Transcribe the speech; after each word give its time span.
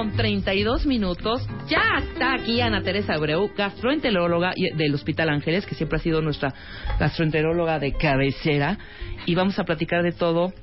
Con 0.00 0.16
32 0.16 0.86
minutos. 0.86 1.46
Ya 1.68 1.82
está 1.98 2.32
aquí 2.32 2.62
Ana 2.62 2.80
Teresa 2.80 3.12
Abreu, 3.12 3.50
gastroenteróloga 3.54 4.52
y- 4.56 4.74
del 4.74 4.94
Hospital 4.94 5.28
Ángeles, 5.28 5.66
que 5.66 5.74
siempre 5.74 5.98
ha 5.98 6.00
sido 6.00 6.22
nuestra 6.22 6.54
gastroenteróloga 6.98 7.78
de 7.78 7.92
cabecera. 7.92 8.78
Y 9.26 9.34
vamos 9.34 9.58
a 9.58 9.64
platicar 9.64 10.02
de 10.02 10.12
todo 10.12 10.54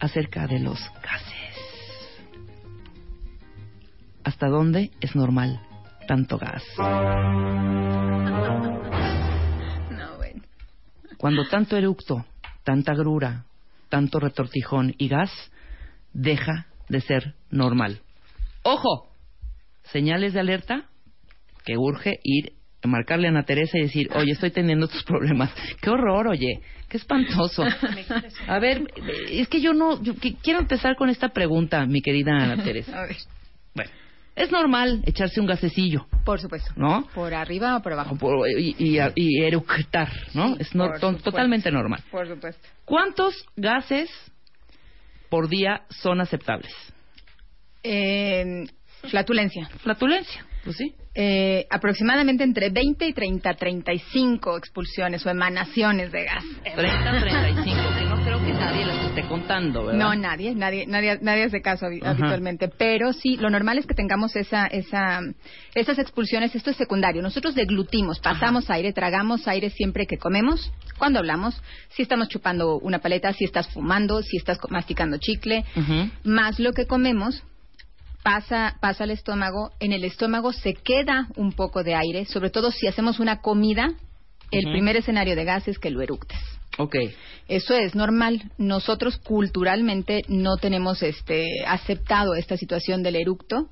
acerca 0.00 0.48
de 0.48 0.58
los 0.58 0.80
gases. 1.00 1.54
¿Hasta 4.24 4.48
dónde 4.48 4.90
es 5.00 5.14
normal 5.14 5.60
tanto 6.08 6.36
gas? 6.36 6.64
No, 9.90 10.16
bueno. 10.16 10.42
Cuando 11.16 11.46
tanto 11.46 11.76
eructo, 11.76 12.24
tanta 12.64 12.92
grura, 12.94 13.44
tanto 13.88 14.18
retortijón 14.18 14.94
y 14.98 15.06
gas, 15.06 15.30
deja 16.12 16.66
de 16.88 17.00
ser 17.02 17.34
normal. 17.50 18.00
¡Ojo! 18.64 19.08
Señales 19.92 20.32
de 20.32 20.40
alerta 20.40 20.84
que 21.64 21.76
urge 21.76 22.18
ir 22.24 22.52
a 22.82 22.88
marcarle 22.88 23.28
a 23.28 23.30
Ana 23.30 23.44
Teresa 23.44 23.78
y 23.78 23.82
decir, 23.82 24.10
oye, 24.14 24.32
estoy 24.32 24.50
teniendo 24.50 24.86
estos 24.86 25.04
problemas. 25.04 25.50
¡Qué 25.80 25.90
horror, 25.90 26.28
oye! 26.28 26.60
¡Qué 26.88 26.96
espantoso! 26.98 27.64
A 28.48 28.58
ver, 28.58 28.90
es 29.30 29.48
que 29.48 29.60
yo 29.60 29.72
no... 29.72 30.02
yo 30.02 30.14
quiero 30.42 30.60
empezar 30.60 30.96
con 30.96 31.08
esta 31.08 31.28
pregunta, 31.30 31.86
mi 31.86 32.02
querida 32.02 32.32
Ana 32.32 32.62
Teresa. 32.62 32.98
A 33.02 33.06
ver, 33.06 33.16
Bueno, 33.74 33.90
es 34.36 34.50
normal 34.50 35.02
echarse 35.06 35.40
un 35.40 35.46
gasecillo, 35.46 36.06
por 36.24 36.40
supuesto. 36.40 36.72
¿no? 36.76 37.06
¿Por 37.14 37.32
arriba 37.34 37.76
o 37.76 37.82
por 37.82 37.92
abajo? 37.92 38.16
Por- 38.16 38.48
y, 38.50 38.74
y- 38.78 38.98
y 39.14 39.42
eructar, 39.44 40.08
¿no? 40.34 40.56
Es 40.58 40.74
no- 40.74 40.90
totalmente 40.98 41.70
normal. 41.70 42.02
Por 42.10 42.28
supuesto. 42.28 42.66
¿Cuántos 42.84 43.46
gases 43.56 44.10
por 45.30 45.48
día 45.48 45.82
son 45.88 46.20
aceptables? 46.20 46.72
Eh, 47.84 48.66
flatulencia. 49.10 49.68
Flatulencia, 49.82 50.44
pues 50.64 50.76
sí. 50.76 50.94
Eh, 51.16 51.66
aproximadamente 51.70 52.42
entre 52.42 52.70
20 52.70 53.06
y 53.06 53.12
30, 53.12 53.54
35 53.54 54.56
expulsiones 54.56 55.24
o 55.24 55.30
emanaciones 55.30 56.10
de 56.10 56.24
gas. 56.24 56.42
30, 56.74 57.20
35, 57.20 57.76
que 57.96 58.04
no 58.06 58.24
creo 58.24 58.44
que 58.44 58.52
nadie 58.52 58.84
las 58.84 59.04
esté 59.06 59.22
contando, 59.28 59.84
¿verdad? 59.84 60.00
No, 60.00 60.14
nadie, 60.16 60.56
nadie, 60.56 60.86
nadie, 60.88 61.20
nadie 61.22 61.44
hace 61.44 61.62
caso 61.62 61.86
Ajá. 61.86 62.10
habitualmente. 62.10 62.66
Pero 62.66 63.12
sí, 63.12 63.36
lo 63.36 63.48
normal 63.48 63.78
es 63.78 63.86
que 63.86 63.94
tengamos 63.94 64.34
esa, 64.34 64.66
esa, 64.66 65.20
esas 65.76 66.00
expulsiones. 66.00 66.56
Esto 66.56 66.70
es 66.70 66.76
secundario. 66.76 67.22
Nosotros 67.22 67.54
deglutimos, 67.54 68.18
pasamos 68.18 68.68
aire, 68.68 68.92
tragamos 68.92 69.46
aire 69.46 69.70
siempre 69.70 70.06
que 70.06 70.18
comemos, 70.18 70.72
cuando 70.98 71.20
hablamos, 71.20 71.62
si 71.90 72.02
estamos 72.02 72.28
chupando 72.28 72.78
una 72.80 72.98
paleta, 72.98 73.32
si 73.34 73.44
estás 73.44 73.68
fumando, 73.68 74.20
si 74.22 74.36
estás 74.36 74.58
masticando 74.68 75.18
chicle, 75.18 75.64
más 76.24 76.58
lo 76.58 76.72
que 76.72 76.86
comemos 76.86 77.44
pasa, 78.24 78.76
pasa 78.80 79.04
al 79.04 79.10
estómago. 79.10 79.70
En 79.78 79.92
el 79.92 80.02
estómago 80.02 80.52
se 80.52 80.74
queda 80.74 81.28
un 81.36 81.52
poco 81.52 81.84
de 81.84 81.94
aire, 81.94 82.24
sobre 82.24 82.50
todo 82.50 82.72
si 82.72 82.88
hacemos 82.88 83.20
una 83.20 83.40
comida. 83.40 83.92
El 84.50 84.64
primer 84.72 84.96
escenario 84.96 85.36
de 85.36 85.44
gas 85.44 85.68
es 85.68 85.78
que 85.78 85.90
lo 85.90 86.00
eructes. 86.00 86.38
Ok. 86.78 86.96
Eso 87.46 87.74
es 87.74 87.94
normal. 87.94 88.42
Nosotros 88.56 89.18
culturalmente 89.18 90.22
no 90.28 90.56
tenemos 90.56 91.02
este 91.02 91.46
aceptado 91.66 92.34
esta 92.34 92.56
situación 92.56 93.02
del 93.02 93.16
eructo. 93.16 93.68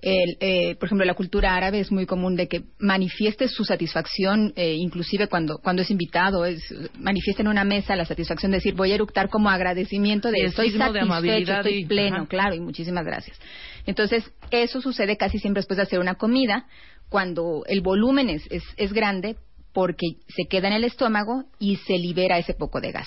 El, 0.00 0.36
eh, 0.40 0.76
por 0.76 0.86
ejemplo, 0.86 1.06
la 1.06 1.14
cultura 1.14 1.54
árabe 1.54 1.80
es 1.80 1.90
muy 1.90 2.06
común 2.06 2.36
de 2.36 2.48
que 2.48 2.62
manifieste 2.78 3.48
su 3.48 3.64
satisfacción, 3.64 4.52
eh, 4.56 4.74
inclusive 4.74 5.26
cuando, 5.26 5.58
cuando 5.58 5.82
es 5.82 5.90
invitado, 5.90 6.44
es, 6.44 6.62
manifiesta 6.98 7.42
en 7.42 7.48
una 7.48 7.64
mesa 7.64 7.96
la 7.96 8.04
satisfacción 8.04 8.52
de 8.52 8.58
decir 8.58 8.74
voy 8.74 8.92
a 8.92 8.96
eructar 8.96 9.28
como 9.28 9.50
agradecimiento 9.50 10.30
de 10.30 10.44
estoy 10.44 10.70
satisfecho, 10.70 11.52
estoy 11.54 11.74
y- 11.74 11.86
pleno, 11.86 12.18
ajá. 12.18 12.26
claro, 12.26 12.54
y 12.54 12.60
muchísimas 12.60 13.04
gracias. 13.04 13.40
Entonces, 13.86 14.30
eso 14.50 14.80
sucede 14.80 15.16
casi 15.16 15.38
siempre 15.38 15.60
después 15.60 15.78
de 15.78 15.84
hacer 15.84 15.98
una 15.98 16.14
comida, 16.16 16.66
cuando 17.08 17.64
el 17.66 17.80
volumen 17.80 18.28
es, 18.28 18.46
es, 18.50 18.62
es 18.76 18.92
grande, 18.92 19.36
porque 19.78 20.16
se 20.26 20.48
queda 20.50 20.66
en 20.66 20.74
el 20.74 20.82
estómago 20.82 21.44
y 21.60 21.76
se 21.76 21.98
libera 21.98 22.36
ese 22.36 22.52
poco 22.52 22.80
de 22.80 22.90
gas. 22.90 23.06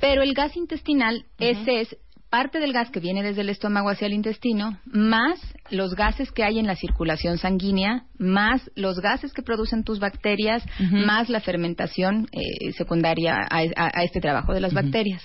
Pero 0.00 0.20
el 0.20 0.34
gas 0.34 0.54
intestinal, 0.54 1.24
ese 1.38 1.80
es 1.80 1.96
parte 2.28 2.58
del 2.60 2.74
gas 2.74 2.90
que 2.90 3.00
viene 3.00 3.22
desde 3.22 3.40
el 3.40 3.48
estómago 3.48 3.88
hacia 3.88 4.06
el 4.06 4.12
intestino, 4.12 4.78
más 4.84 5.38
los 5.70 5.94
gases 5.94 6.30
que 6.30 6.44
hay 6.44 6.58
en 6.58 6.66
la 6.66 6.76
circulación 6.76 7.38
sanguínea, 7.38 8.04
más 8.18 8.70
los 8.74 9.00
gases 9.00 9.32
que 9.32 9.40
producen 9.42 9.82
tus 9.82 9.98
bacterias, 9.98 10.62
más 10.90 11.30
la 11.30 11.40
fermentación 11.40 12.28
eh, 12.32 12.72
secundaria 12.72 13.36
a, 13.36 13.60
a- 13.74 13.90
a 13.98 14.04
este 14.04 14.20
trabajo 14.20 14.52
de 14.52 14.60
las 14.60 14.74
bacterias. 14.74 15.22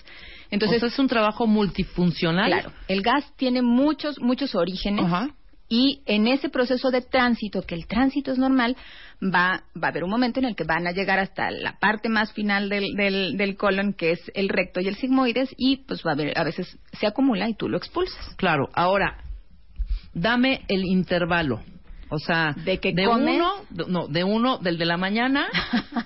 Entonces 0.49 0.75
Entonces, 0.77 0.93
es 0.93 0.99
un 0.99 1.09
trabajo 1.09 1.45
multifuncional. 1.45 2.47
claro, 2.51 2.71
el 2.87 3.01
gas 3.01 3.25
tiene 3.35 3.61
muchos, 3.61 4.17
muchos 4.21 4.55
orígenes. 4.55 5.03
Ajá. 5.05 5.27
Y 5.69 6.01
en 6.05 6.27
ese 6.27 6.49
proceso 6.49 6.91
de 6.91 7.01
tránsito, 7.01 7.61
que 7.61 7.75
el 7.75 7.87
tránsito 7.87 8.31
es 8.31 8.37
normal, 8.37 8.77
va, 9.21 9.63
va 9.75 9.87
a 9.87 9.89
haber 9.89 10.03
un 10.03 10.09
momento 10.09 10.39
en 10.39 10.45
el 10.45 10.55
que 10.55 10.63
van 10.63 10.87
a 10.87 10.91
llegar 10.91 11.19
hasta 11.19 11.51
la 11.51 11.77
parte 11.79 12.07
más 12.09 12.31
final 12.33 12.69
del, 12.69 12.95
del, 12.95 13.37
del 13.37 13.57
colon, 13.57 13.93
que 13.93 14.11
es 14.11 14.31
el 14.33 14.47
recto 14.49 14.79
y 14.79 14.87
el 14.87 14.95
sigmoides, 14.95 15.53
y 15.57 15.77
pues 15.77 16.03
va 16.05 16.11
a 16.11 16.13
haber, 16.13 16.37
a 16.37 16.43
veces 16.43 16.77
se 16.93 17.07
acumula 17.07 17.49
y 17.49 17.53
tú 17.53 17.67
lo 17.67 17.77
expulsas. 17.77 18.35
Claro. 18.35 18.69
Ahora, 18.73 19.17
dame 20.13 20.61
el 20.67 20.85
intervalo. 20.85 21.61
O 22.09 22.19
sea, 22.19 22.53
¿De 22.63 22.77
qué 22.79 22.93
de 22.93 23.05
comes? 23.05 23.35
uno, 23.35 23.51
de- 23.69 23.85
no, 23.91 24.07
de 24.07 24.23
uno, 24.23 24.57
del 24.59 24.77
de 24.77 24.85
la 24.85 24.95
mañana, 24.97 25.47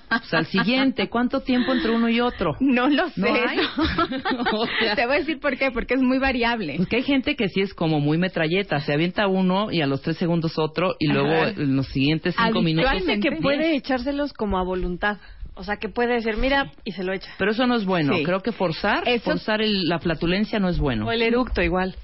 pues 0.08 0.34
al 0.34 0.46
siguiente. 0.46 1.08
¿Cuánto 1.08 1.40
tiempo 1.40 1.72
entre 1.72 1.90
uno 1.92 2.08
y 2.08 2.20
otro? 2.20 2.56
No 2.60 2.88
lo 2.88 3.08
sé. 3.10 3.20
¿No 3.20 3.28
hay? 3.34 3.58
O 4.52 4.66
sea- 4.80 4.94
Te 4.96 5.06
voy 5.06 5.16
a 5.16 5.18
decir 5.20 5.38
por 5.40 5.56
qué, 5.56 5.70
porque 5.70 5.94
es 5.94 6.02
muy 6.02 6.18
variable. 6.18 6.74
Porque 6.78 6.96
hay 6.96 7.02
gente 7.02 7.36
que 7.36 7.48
sí 7.48 7.60
es 7.60 7.72
como 7.74 8.00
muy 8.00 8.18
metralleta, 8.18 8.80
se 8.80 8.92
avienta 8.92 9.26
uno 9.28 9.70
y 9.70 9.80
a 9.80 9.86
los 9.86 10.02
tres 10.02 10.16
segundos 10.16 10.58
otro 10.58 10.94
y 10.98 11.06
luego 11.08 11.32
Ajá. 11.32 11.50
en 11.50 11.76
los 11.76 11.86
siguientes 11.88 12.34
cinco 12.36 12.62
minutos. 12.62 12.90
Que 13.22 13.32
puede 13.40 13.76
echárselos 13.76 14.32
como 14.32 14.58
a 14.58 14.64
voluntad. 14.64 15.18
O 15.54 15.64
sea, 15.64 15.76
que 15.76 15.88
puede 15.90 16.14
decir, 16.14 16.36
mira, 16.38 16.72
y 16.82 16.92
se 16.92 17.04
lo 17.04 17.12
echa. 17.12 17.30
Pero 17.38 17.50
eso 17.50 17.66
no 17.66 17.76
es 17.76 17.84
bueno. 17.84 18.16
Sí. 18.16 18.24
Creo 18.24 18.40
que 18.40 18.52
forzar, 18.52 19.02
Eso- 19.06 19.24
forzar 19.30 19.60
el- 19.60 19.86
la 19.86 19.98
flatulencia 19.98 20.58
no 20.58 20.68
es 20.68 20.78
bueno. 20.78 21.06
O 21.06 21.12
el 21.12 21.20
eructo 21.22 21.62
igual. 21.62 21.94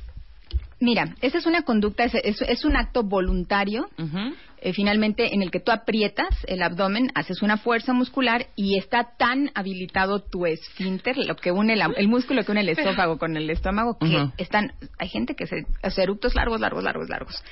Mira, 0.81 1.15
esa 1.22 1.39
es 1.39 1.47
una 1.47 1.62
conducta, 1.62 2.05
es, 2.05 2.15
es- 2.15 2.43
es 2.43 2.65
un 2.65 2.77
acto 2.77 3.03
voluntario 3.03 3.89
Ujú. 3.99 4.34
eh, 4.61 4.72
finalmente 4.72 5.34
en 5.34 5.43
el 5.43 5.50
que 5.50 5.59
tú 5.61 5.72
aprietas 5.72 6.28
el 6.47 6.62
abdomen, 6.62 7.11
haces 7.15 7.43
una 7.43 7.56
fuerza 7.56 7.93
muscular 7.93 8.47
y 8.56 8.78
está 8.78 9.09
tan 9.19 9.50
habilitado 9.55 10.21
tu 10.21 10.47
esfínter, 10.47 11.16
lo 11.16 11.34
que 11.37 11.50
une 11.53 11.75
la- 11.77 11.93
el 11.97 12.06
músculo 12.09 12.44
que 12.44 12.53
une 12.53 12.61
el 12.61 12.69
esófago 12.69 13.19
con 13.19 13.37
el 13.37 13.50
estómago, 13.50 13.99
que 13.99 14.31
están, 14.43 14.72
hay 14.99 15.09
gente 15.09 15.34
que 15.34 15.47
se 15.47 15.56
hace 15.83 16.03
eructos 16.03 16.34
largos, 16.37 16.61
largos, 16.61 16.83
largos, 16.84 17.09
largos. 17.09 17.43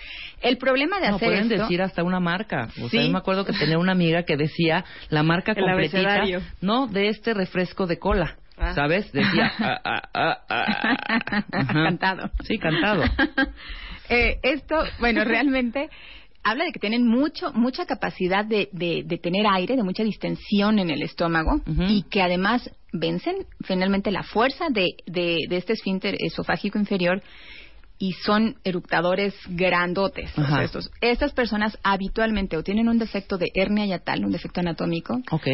El 0.41 0.57
problema 0.59 1.01
de 1.01 1.09
No, 1.11 1.17
hacer 1.17 1.29
pueden 1.29 1.51
esto, 1.51 1.63
decir 1.63 1.83
hasta 1.83 2.03
una 2.05 2.21
marca. 2.21 2.69
O 2.83 2.89
sea, 2.89 3.01
Sí. 3.01 3.07
yo 3.07 3.13
me 3.13 3.19
acuerdo 3.19 3.45
que 3.45 3.53
tenía 3.53 3.79
una 3.79 3.93
amiga 3.93 4.23
que 4.25 4.37
decía 4.37 4.85
la 5.11 5.23
marca 5.25 5.55
completita, 5.55 6.23
no, 6.61 6.87
de 6.87 7.09
este 7.09 7.35
refresco 7.35 7.87
de 7.87 7.99
cola. 7.99 8.37
Ah. 8.59 8.75
¿Sabes? 8.75 9.11
Decía, 9.13 9.53
ah, 9.59 10.03
ah, 10.15 10.39
ah. 10.49 11.45
Cantado. 11.51 12.31
Sí, 12.45 12.59
cantado. 12.59 13.05
Eh, 14.09 14.39
esto, 14.45 14.77
bueno, 15.01 15.25
realmente 15.25 15.91
habla 16.45 16.65
de 16.65 16.71
que 16.71 16.79
tienen 16.79 17.05
mucho, 17.09 17.53
mucha 17.53 17.87
capacidad 17.87 18.45
de, 18.45 18.69
de, 18.71 19.03
de 19.05 19.19
tener 19.19 19.47
aire, 19.51 19.75
de 19.75 19.83
mucha 19.83 20.05
distensión 20.05 20.79
en 20.79 20.91
el 20.91 21.03
estómago 21.03 21.61
y 21.89 22.05
que 22.05 22.23
además 22.23 22.71
vencen 22.93 23.47
finalmente 23.65 24.13
la 24.13 24.23
fuerza 24.23 24.67
de, 24.71 24.91
de, 25.07 25.45
este 25.51 25.73
esfínter 25.73 26.15
esofágico 26.21 26.79
inferior 26.79 27.21
y 27.99 28.13
son 28.13 28.57
eructadores 28.63 29.35
grandotes. 29.49 30.31
O 30.39 30.43
sea, 30.43 30.45
Ajá. 30.45 30.65
estos, 30.65 30.91
estas 31.01 31.33
personas 31.33 31.79
habitualmente 31.83 32.57
o 32.57 32.63
tienen 32.63 32.89
un 32.89 32.99
defecto 32.99 33.39
de 33.39 33.51
hernia 33.55 33.87
yatal, 33.87 34.25
un 34.25 34.31
defecto 34.31 34.61
anatómico, 34.61 35.21
Ok. 35.33 35.49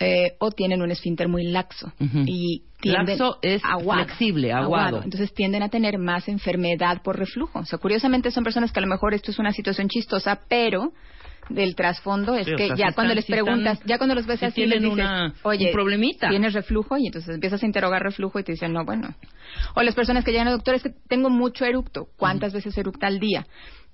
Eh, 0.00 0.34
o 0.40 0.50
tienen 0.50 0.82
un 0.82 0.90
esfínter 0.90 1.28
muy 1.28 1.44
laxo 1.44 1.92
y 2.26 2.62
tienden 2.80 3.16
Laxo 3.18 3.38
es 3.42 3.62
flexible, 3.94 4.52
aguado. 4.52 5.02
Entonces 5.02 5.32
tienden 5.32 5.62
a 5.62 5.68
tener 5.68 5.98
más 5.98 6.28
enfermedad 6.28 7.00
por 7.02 7.18
reflujo. 7.18 7.60
O 7.60 7.64
sea, 7.64 7.78
curiosamente 7.78 8.30
son 8.30 8.44
personas 8.44 8.72
que 8.72 8.80
a 8.80 8.82
lo 8.82 8.88
mejor 8.88 9.14
esto 9.14 9.30
es 9.30 9.38
una 9.38 9.52
situación 9.52 9.88
chistosa, 9.88 10.40
pero 10.48 10.92
del 11.50 11.74
trasfondo 11.76 12.34
es 12.34 12.46
Sí, 12.46 12.54
o 12.54 12.56
que 12.56 12.68
sea, 12.68 12.76
ya 12.76 12.92
cuando 12.92 13.12
están- 13.12 13.16
les 13.16 13.24
están- 13.28 13.44
preguntas, 13.44 13.80
ya 13.84 13.98
cuando 13.98 14.14
los 14.14 14.26
ves 14.26 14.40
sí 14.40 14.46
así, 14.46 14.54
tienen 14.54 14.82
les 14.82 14.90
dices, 14.90 14.94
una- 14.94 15.34
oye, 15.42 15.66
un 15.66 15.72
problemita. 15.72 16.28
tienes 16.30 16.54
reflujo 16.54 16.96
y 16.96 17.06
entonces 17.06 17.34
empiezas 17.34 17.62
a 17.62 17.66
interrogar 17.66 18.02
reflujo 18.02 18.38
y 18.38 18.44
te 18.44 18.52
dicen, 18.52 18.72
no, 18.72 18.84
bueno. 18.84 19.14
O 19.76 19.82
las 19.82 19.94
personas 19.94 20.24
que 20.24 20.30
llegan 20.32 20.48
al 20.48 20.54
doctor, 20.54 20.74
es 20.74 20.82
que 20.82 20.90
tengo 21.06 21.28
mucho 21.30 21.64
eructo. 21.66 22.06
¿Cuántas 22.16 22.52
veces 22.54 22.76
eructa 22.78 23.06
al 23.06 23.20
día? 23.20 23.46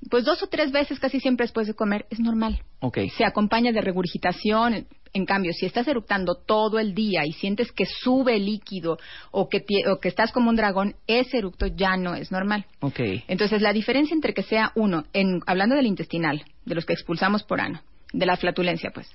Pues 0.09 0.25
dos 0.25 0.43
o 0.43 0.47
tres 0.47 0.73
veces 0.73 0.99
casi 0.99 1.21
siempre 1.21 1.45
después 1.45 1.67
de 1.67 1.75
comer 1.75 2.07
es 2.11 2.21
normal. 2.21 2.63
Ok. 2.81 2.99
Se 3.17 3.25
acompaña 3.25 3.73
de 3.73 3.81
regurgitación. 3.81 4.87
En 5.13 5.27
cambio, 5.27 5.53
si 5.53 5.67
estás 5.67 5.89
eructando 5.89 6.37
todo 6.37 6.79
el 6.79 6.95
día 6.95 7.27
y 7.27 7.33
sientes 7.33 7.73
que 7.73 7.85
sube 7.85 8.37
el 8.37 8.47
líquido 8.47 8.97
o 9.33 9.49
que, 9.49 9.65
o 9.91 9.99
que 9.99 10.09
estás 10.09 10.31
como 10.31 10.51
un 10.51 10.57
dragón, 10.57 10.95
ese 11.09 11.39
eructo 11.39 11.67
ya 11.67 11.97
no 11.97 12.15
es 12.15 12.31
normal. 12.31 12.65
Ok. 12.81 13.01
Entonces, 13.27 13.61
la 13.61 13.73
diferencia 13.73 14.15
entre 14.15 14.35
que 14.35 14.45
sea 14.45 14.71
uno, 14.77 15.05
en, 15.13 15.41
hablando 15.47 15.75
del 15.75 15.87
intestinal, 15.87 16.45
de 16.65 16.75
los 16.77 16.87
que 16.87 16.93
expulsamos 16.93 17.43
por 17.43 17.61
ano, 17.61 17.83
de 18.13 18.27
la 18.27 18.37
flatulencia, 18.37 18.91
pues, 18.93 19.09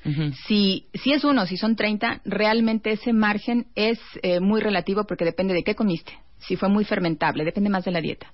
si, 0.47 0.85
si 0.93 1.11
es 1.11 1.23
uno, 1.23 1.45
si 1.45 1.57
son 1.57 1.75
30, 1.75 2.21
realmente 2.25 2.91
ese 2.91 3.11
margen 3.13 3.67
es 3.75 3.99
eh, 4.23 4.39
muy 4.39 4.61
relativo 4.61 5.03
porque 5.05 5.25
depende 5.25 5.53
de 5.53 5.63
qué 5.63 5.75
comiste. 5.75 6.13
Si 6.37 6.57
fue 6.57 6.69
muy 6.69 6.83
fermentable, 6.85 7.43
depende 7.43 7.69
más 7.69 7.85
de 7.85 7.91
la 7.91 8.01
dieta. 8.01 8.27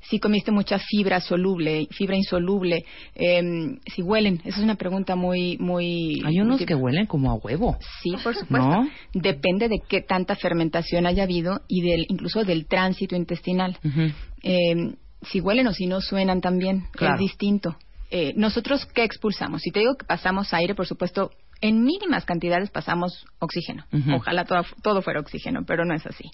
Si 0.00 0.18
comiste 0.18 0.50
mucha 0.50 0.78
fibra 0.78 1.20
soluble, 1.20 1.86
fibra 1.92 2.16
insoluble, 2.16 2.84
em, 3.14 3.78
si 3.94 4.02
huelen, 4.02 4.40
esa 4.44 4.58
es 4.58 4.64
una 4.64 4.74
pregunta 4.74 5.14
muy, 5.14 5.56
muy. 5.58 6.20
Hay 6.24 6.40
unos 6.40 6.56
muy- 6.58 6.66
que 6.66 6.74
huelen 6.74 7.06
como 7.06 7.30
a 7.30 7.34
huevo. 7.34 7.76
Sí, 8.02 8.10
por 8.24 8.34
supuesto. 8.34 8.66
¿No? 8.68 8.88
Depende 9.12 9.68
de 9.68 9.78
qué 9.88 10.00
tanta 10.00 10.34
fermentación 10.36 11.06
haya 11.06 11.22
habido 11.22 11.60
y 11.68 11.82
del, 11.82 12.06
incluso 12.08 12.44
del 12.44 12.66
tránsito 12.66 13.14
intestinal. 13.14 13.78
Eh, 14.42 14.94
si 15.22 15.40
huelen 15.40 15.66
o 15.68 15.72
si 15.72 15.86
no 15.86 16.00
suenan 16.00 16.40
también, 16.40 16.84
Claro. 16.92 17.14
es 17.14 17.20
distinto. 17.20 17.76
Eh, 18.16 18.32
nosotros, 18.36 18.86
¿qué 18.94 19.02
expulsamos? 19.02 19.60
Si 19.62 19.72
te 19.72 19.80
digo 19.80 19.96
que 19.96 20.06
pasamos 20.06 20.54
aire, 20.54 20.76
por 20.76 20.86
supuesto, 20.86 21.32
en 21.60 21.82
mínimas 21.82 22.24
cantidades 22.24 22.70
pasamos 22.70 23.26
oxígeno. 23.40 23.86
Ojalá 24.14 24.44
todo, 24.44 24.62
todo 24.84 25.02
fuera 25.02 25.18
oxígeno, 25.18 25.64
pero 25.66 25.84
no 25.84 25.94
es 25.94 26.06
así. 26.06 26.30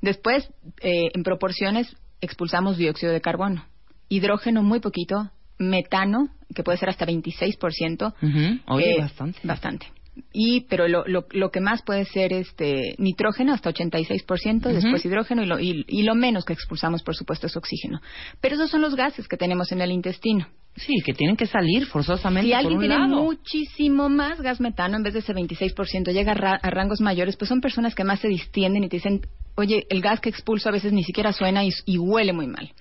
Después, 0.00 0.48
eh, 0.80 1.10
en 1.12 1.22
proporciones, 1.22 1.94
expulsamos 2.22 2.78
dióxido 2.78 3.12
de 3.12 3.20
carbono, 3.20 3.66
hidrógeno 4.08 4.62
muy 4.62 4.80
poquito, 4.80 5.30
metano, 5.58 6.30
que 6.54 6.62
puede 6.62 6.78
ser 6.78 6.88
hasta 6.88 7.04
26%. 7.04 8.14
Ujú. 8.22 8.60
Oye, 8.74 8.94
Eh, 8.94 9.00
bastante. 9.00 9.40
Bastante. 9.44 9.86
Y, 10.32 10.62
pero 10.62 10.88
lo, 10.88 11.04
lo, 11.06 11.26
lo 11.32 11.50
que 11.50 11.60
más 11.60 11.82
puede 11.82 12.04
ser 12.06 12.32
este 12.32 12.94
nitrógeno 12.96 13.52
hasta 13.52 13.70
86%, 13.70 14.60
Ujú. 14.60 14.74
después 14.74 15.04
hidrógeno 15.04 15.42
y 15.42 15.46
lo, 15.46 15.60
y, 15.60 15.84
y 15.86 16.02
lo 16.02 16.14
menos 16.14 16.46
que 16.46 16.54
expulsamos, 16.54 17.02
por 17.02 17.14
supuesto, 17.14 17.46
es 17.46 17.56
oxígeno. 17.56 18.00
Pero 18.40 18.54
esos 18.54 18.70
son 18.70 18.80
los 18.80 18.96
gases 18.96 19.28
que 19.28 19.36
tenemos 19.36 19.70
en 19.70 19.82
el 19.82 19.92
intestino. 19.92 20.46
Sí, 20.76 20.94
que 21.04 21.12
tienen 21.12 21.36
que 21.36 21.46
salir 21.46 21.86
forzosamente 21.86 22.46
Si 22.48 22.52
por 22.52 22.58
alguien 22.58 22.74
un 22.78 22.80
tiene 22.80 22.98
lado. 22.98 23.22
muchísimo 23.22 24.08
más 24.08 24.40
gas 24.40 24.60
metano 24.60 24.96
en 24.96 25.02
vez 25.02 25.12
de 25.14 25.20
ese 25.20 25.34
26%, 25.34 26.12
llega 26.12 26.32
a, 26.32 26.34
ra- 26.34 26.60
a 26.62 26.70
rangos 26.70 27.00
mayores, 27.00 27.36
pues 27.36 27.48
son 27.48 27.60
personas 27.60 27.94
que 27.94 28.04
más 28.04 28.20
se 28.20 28.28
distienden 28.28 28.84
y 28.84 28.88
te 28.88 28.96
dicen, 28.96 29.20
oye, 29.56 29.84
el 29.90 30.00
gas 30.00 30.20
que 30.20 30.30
expulso 30.30 30.68
a 30.68 30.72
veces 30.72 30.92
ni 30.92 31.02
siquiera 31.04 31.32
suena 31.32 31.64
y, 31.64 31.70
y 31.84 31.98
huele 31.98 32.32
muy 32.32 32.46
mal. 32.46 32.72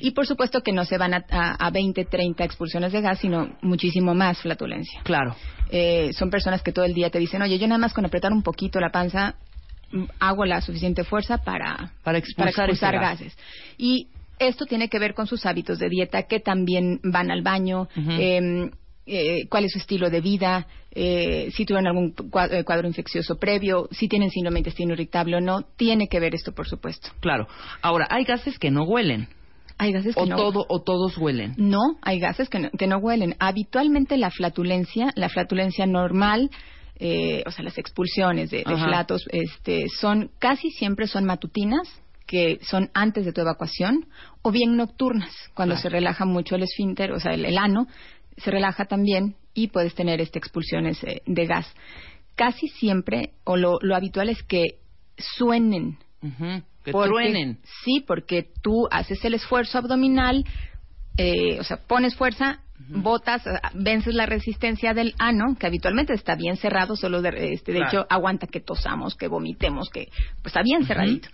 Y 0.00 0.12
por 0.12 0.26
supuesto 0.26 0.62
que 0.62 0.72
no 0.72 0.84
se 0.84 0.96
van 0.96 1.12
a, 1.12 1.24
a, 1.30 1.66
a 1.66 1.70
20, 1.70 2.04
30 2.06 2.44
expulsiones 2.44 2.92
de 2.92 3.00
gas, 3.02 3.18
sino 3.18 3.56
muchísimo 3.62 4.14
más 4.14 4.38
flatulencia. 4.40 5.00
Claro. 5.02 5.34
Eh, 5.70 6.12
son 6.14 6.30
personas 6.30 6.62
que 6.62 6.72
todo 6.72 6.84
el 6.84 6.94
día 6.94 7.10
te 7.10 7.18
dicen, 7.18 7.42
oye, 7.42 7.58
yo 7.58 7.66
nada 7.66 7.78
más 7.78 7.92
con 7.92 8.06
apretar 8.06 8.32
un 8.32 8.42
poquito 8.42 8.80
la 8.80 8.90
panza 8.90 9.34
mm, 9.92 10.04
hago 10.20 10.44
la 10.46 10.60
suficiente 10.60 11.04
fuerza 11.04 11.38
para, 11.38 11.92
Para 12.02 12.18
expulsar 12.18 12.94
gases. 13.00 13.36
Y 13.76 14.08
esto 14.38 14.66
tiene 14.66 14.88
que 14.88 14.98
ver 14.98 15.14
con 15.14 15.26
sus 15.26 15.46
hábitos 15.46 15.78
de 15.78 15.88
dieta, 15.88 16.24
que 16.24 16.40
también 16.40 17.00
van 17.02 17.30
al 17.30 17.42
baño, 17.42 17.88
eh, 17.96 18.70
eh, 19.06 19.46
cuál 19.48 19.64
es 19.66 19.72
su 19.72 19.78
estilo 19.78 20.08
de 20.10 20.20
vida, 20.20 20.66
eh, 20.90 21.50
si 21.54 21.66
tuvieron 21.66 21.86
algún 21.86 22.14
cua- 22.14 22.48
eh, 22.50 22.64
cuadro 22.64 22.88
infeccioso 22.88 23.36
previo, 23.36 23.86
si 23.90 24.08
tienen 24.08 24.30
síndrome 24.30 24.54
de 24.56 24.60
intestino 24.60 24.94
irritable 24.94 25.36
o 25.36 25.40
no. 25.40 25.62
Tiene 25.76 26.08
que 26.08 26.20
ver 26.20 26.34
esto, 26.34 26.52
por 26.52 26.66
supuesto. 26.66 27.10
Claro. 27.20 27.46
Ahora, 27.82 28.06
hay 28.10 28.24
gases 28.24 28.58
que 28.58 28.70
no 28.70 28.84
huelen. 28.84 29.28
Hay 29.76 29.92
gases 29.92 30.14
que 30.14 30.20
O, 30.22 30.26
no. 30.26 30.36
todo, 30.36 30.64
o 30.68 30.82
todos 30.82 31.18
huelen. 31.18 31.54
No, 31.58 31.80
hay 32.00 32.18
gases 32.20 32.48
que 32.48 32.60
no, 32.60 32.70
que 32.70 32.86
no 32.86 32.98
huelen. 32.98 33.34
Habitualmente 33.40 34.16
la 34.16 34.30
flatulencia, 34.30 35.12
la 35.16 35.28
flatulencia 35.28 35.84
normal, 35.84 36.48
eh, 36.98 37.42
o 37.44 37.50
sea, 37.50 37.64
las 37.64 37.76
expulsiones 37.76 38.50
de, 38.50 38.58
de 38.58 38.76
flatos, 38.76 39.26
este, 39.32 39.86
son 40.00 40.30
casi 40.38 40.70
siempre 40.70 41.08
son 41.08 41.24
matutinas, 41.24 41.88
que 42.26 42.58
son 42.62 42.90
antes 42.94 43.24
de 43.24 43.32
tu 43.32 43.40
evacuación, 43.42 44.06
o 44.42 44.50
bien 44.50 44.76
nocturnas, 44.76 45.30
cuando 45.54 45.74
Claro. 45.74 45.82
se 45.82 45.88
relaja 45.90 46.24
mucho 46.24 46.54
el 46.56 46.62
esfínter, 46.62 47.12
o 47.12 47.20
sea, 47.20 47.32
el, 47.34 47.44
el 47.44 47.58
ano, 47.58 47.86
se 48.36 48.50
relaja 48.50 48.86
también 48.86 49.36
y 49.54 49.68
puedes 49.68 49.94
tener 49.94 50.20
este, 50.20 50.38
expulsiones 50.38 51.02
eh, 51.04 51.22
de 51.26 51.46
gas. 51.46 51.66
Casi 52.34 52.68
siempre, 52.68 53.30
o 53.44 53.56
lo, 53.56 53.78
lo 53.80 53.94
habitual 53.94 54.28
es 54.28 54.42
que 54.42 54.78
suenen. 55.18 55.98
Que 56.84 56.92
porque- 56.92 57.08
truenen. 57.08 57.58
Sí, 57.84 58.02
porque 58.06 58.48
tú 58.62 58.88
haces 58.90 59.24
el 59.24 59.34
esfuerzo 59.34 59.78
abdominal, 59.78 60.44
eh, 61.16 61.58
o 61.60 61.64
sea, 61.64 61.76
pones 61.86 62.16
fuerza, 62.16 62.60
botas, 62.88 63.46
ah, 63.46 63.70
vences 63.74 64.14
la 64.14 64.26
resistencia 64.26 64.94
del 64.94 65.14
ano, 65.18 65.56
que 65.58 65.66
habitualmente 65.66 66.12
está 66.12 66.34
bien 66.34 66.56
cerrado, 66.56 66.96
solo 66.96 67.22
de, 67.22 67.52
este, 67.54 67.72
de 67.72 67.78
Claro. 67.78 67.90
hecho 68.00 68.06
aguanta 68.10 68.46
que 68.46 68.60
tosamos, 68.60 69.14
que 69.16 69.28
vomitemos, 69.28 69.88
que 69.90 70.08
pues 70.42 70.46
está 70.46 70.62
bien 70.62 70.84
cerradito. 70.86 71.28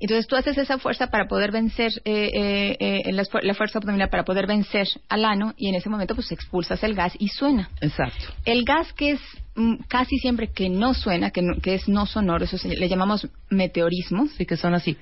Entonces 0.00 0.26
tú 0.26 0.36
haces 0.36 0.58
esa 0.58 0.78
fuerza 0.78 1.06
para 1.08 1.26
poder 1.26 1.52
vencer, 1.52 1.90
eh, 2.04 2.30
eh, 2.34 2.76
eh, 3.06 3.12
la, 3.12 3.24
la 3.42 3.54
fuerza 3.54 3.78
abdominal 3.78 4.08
para 4.10 4.24
poder 4.24 4.46
vencer 4.46 4.86
al 5.08 5.24
ano 5.24 5.54
y 5.56 5.68
en 5.68 5.76
ese 5.76 5.88
momento 5.88 6.14
pues 6.14 6.30
expulsas 6.32 6.82
el 6.82 6.94
gas 6.94 7.14
y 7.18 7.28
suena. 7.28 7.68
Exacto. 7.80 8.24
El 8.44 8.64
gas 8.64 8.92
que 8.92 9.12
es 9.12 9.20
mm, 9.54 9.84
casi 9.88 10.16
siempre 10.18 10.48
que 10.52 10.68
no 10.68 10.94
suena, 10.94 11.30
que, 11.30 11.42
no- 11.42 11.60
que 11.60 11.74
es 11.74 11.88
no 11.88 12.06
sonoro, 12.06 12.44
eso 12.44 12.58
se- 12.58 12.68
le 12.76 12.88
llamamos 12.88 13.28
meteorismo. 13.50 14.26
Sí, 14.36 14.46
que 14.46 14.56
son 14.56 14.74
así. 14.74 14.96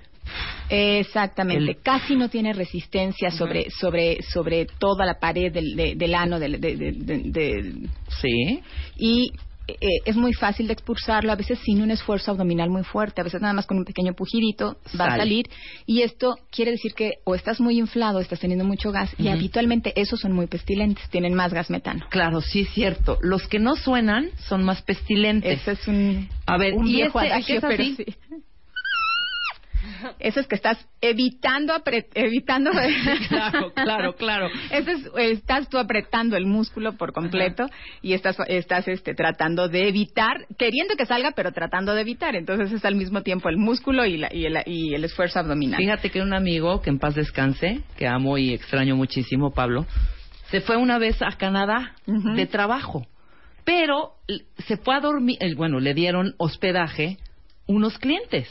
Exactamente, 0.68 1.72
El- 1.72 1.82
casi 1.82 2.16
no 2.16 2.28
tiene 2.28 2.52
resistencia 2.52 3.30
sobre 3.30 3.70
sobre 3.70 4.22
sobre 4.22 4.66
toda 4.78 5.04
la 5.04 5.18
pared 5.18 5.52
del, 5.52 5.76
de- 5.76 5.94
del 5.96 6.14
ano 6.14 6.38
del- 6.38 6.60
de- 6.60 6.76
de- 6.76 6.92
de- 6.92 7.18
de- 7.30 7.88
Sí. 8.20 8.60
y 8.96 9.32
eh, 9.68 9.76
es 10.04 10.16
muy 10.16 10.32
fácil 10.34 10.66
de 10.66 10.72
expulsarlo, 10.72 11.30
a 11.30 11.36
veces 11.36 11.58
sin 11.64 11.80
un 11.82 11.90
esfuerzo 11.92 12.32
abdominal 12.32 12.68
muy 12.68 12.82
fuerte, 12.82 13.20
a 13.20 13.24
veces 13.24 13.40
nada 13.40 13.54
más 13.54 13.64
con 13.66 13.78
un 13.78 13.84
pequeño 13.84 14.12
pujidito 14.12 14.76
va 15.00 15.06
a 15.06 15.16
salir 15.16 15.46
y 15.86 16.02
esto 16.02 16.36
quiere 16.50 16.72
decir 16.72 16.94
que 16.94 17.12
o 17.24 17.34
estás 17.36 17.60
muy 17.60 17.78
inflado, 17.78 18.18
estás 18.18 18.40
teniendo 18.40 18.64
mucho 18.64 18.90
gas 18.90 19.14
y 19.18 19.28
habitualmente 19.28 19.92
esos 20.00 20.18
son 20.20 20.32
muy 20.32 20.46
pestilentes, 20.48 21.08
tienen 21.10 21.34
más 21.34 21.52
gas 21.54 21.70
metano. 21.70 22.04
Claro, 22.10 22.40
sí 22.40 22.62
es 22.62 22.70
cierto. 22.70 23.18
Los 23.22 23.46
que 23.46 23.60
no 23.60 23.76
suenan 23.76 24.30
son 24.48 24.64
más 24.64 24.82
pestilentes. 24.82 25.60
Ese 25.60 25.72
es 25.72 25.86
un, 25.88 26.28
A 26.46 26.58
ver, 26.58 26.74
un 26.74 26.88
¿y 26.88 26.94
viejo 26.94 27.20
este, 27.20 27.32
adagio, 27.32 27.60
pero 27.60 27.84
sí. 27.84 27.96
Eso 30.18 30.40
es 30.40 30.46
que 30.46 30.54
estás 30.54 30.78
evitando, 31.00 31.74
apre- 31.74 32.06
evitando. 32.14 32.70
Claro, 33.28 33.72
claro, 33.74 34.12
claro. 34.14 34.48
Eso 34.70 34.90
es, 34.90 35.10
estás 35.16 35.68
tú 35.68 35.78
apretando 35.78 36.36
el 36.36 36.46
músculo 36.46 36.92
por 36.96 37.12
completo 37.12 37.66
y 38.02 38.12
estás, 38.14 38.36
estás 38.48 38.86
este, 38.88 39.14
tratando 39.14 39.68
de 39.68 39.88
evitar, 39.88 40.46
queriendo 40.58 40.94
que 40.96 41.06
salga, 41.06 41.32
pero 41.32 41.52
tratando 41.52 41.94
de 41.94 42.00
evitar. 42.02 42.36
Entonces 42.36 42.72
es 42.72 42.84
al 42.84 42.94
mismo 42.94 43.22
tiempo 43.22 43.48
el 43.48 43.56
músculo 43.56 44.04
y, 44.04 44.16
la- 44.18 44.32
y 44.34 44.46
el, 44.46 44.58
y 44.66 44.94
el 44.94 45.04
esfuerzo 45.04 45.38
abdominal. 45.40 45.78
Fíjate 45.78 46.10
que 46.10 46.20
un 46.20 46.34
amigo 46.34 46.80
que 46.82 46.90
en 46.90 46.98
paz 46.98 47.14
descanse, 47.14 47.82
que 47.96 48.06
amo 48.06 48.38
y 48.38 48.52
extraño 48.52 48.96
muchísimo, 48.96 49.52
Pablo, 49.52 49.86
se 50.50 50.60
fue 50.60 50.76
una 50.76 50.98
vez 50.98 51.20
a 51.22 51.32
Canadá 51.38 51.94
de 52.06 52.46
trabajo, 52.46 53.06
pero 53.64 54.12
se 54.66 54.76
fue 54.76 54.94
a 54.96 55.00
dormir, 55.00 55.38
bueno, 55.56 55.80
le 55.80 55.94
dieron 55.94 56.34
hospedaje 56.38 57.16
unos 57.66 57.98
clientes. 57.98 58.48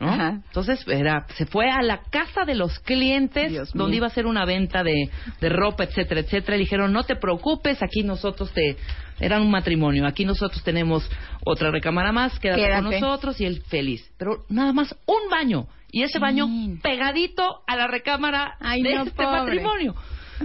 ¿No? 0.00 0.08
Ajá. 0.08 0.40
Entonces 0.46 0.82
era, 0.88 1.26
se 1.36 1.46
fue 1.46 1.70
a 1.70 1.82
la 1.82 2.00
casa 2.10 2.44
de 2.44 2.54
los 2.54 2.78
clientes 2.80 3.50
Dios 3.50 3.74
mío. 3.74 3.82
donde 3.84 3.96
iba 3.98 4.06
a 4.06 4.10
ser 4.10 4.26
una 4.26 4.44
venta 4.44 4.82
de, 4.82 5.10
de 5.40 5.48
ropa, 5.50 5.84
etcétera, 5.84 6.20
etcétera. 6.20 6.56
Y 6.56 6.60
dijeron, 6.60 6.92
no 6.92 7.04
te 7.04 7.16
preocupes, 7.16 7.82
aquí 7.82 8.02
nosotros 8.02 8.50
te... 8.52 8.76
Eran 9.20 9.42
un 9.42 9.50
matrimonio, 9.50 10.06
aquí 10.06 10.24
nosotros 10.24 10.62
tenemos 10.64 11.08
otra 11.44 11.70
recámara 11.70 12.10
más, 12.10 12.38
quédate, 12.40 12.72
con 12.82 12.90
nosotros 12.90 13.38
y 13.40 13.44
él 13.44 13.62
feliz. 13.68 14.10
Pero 14.16 14.44
nada 14.48 14.72
más 14.72 14.96
un 15.06 15.28
baño. 15.30 15.66
Y 15.92 16.02
ese 16.04 16.18
baño 16.18 16.46
pegadito 16.82 17.62
a 17.66 17.76
la 17.76 17.86
recámara 17.86 18.56
Ay, 18.60 18.82
de 18.82 18.94
no, 18.94 19.02
este 19.02 19.10
pobre. 19.22 19.40
matrimonio. 19.40 19.94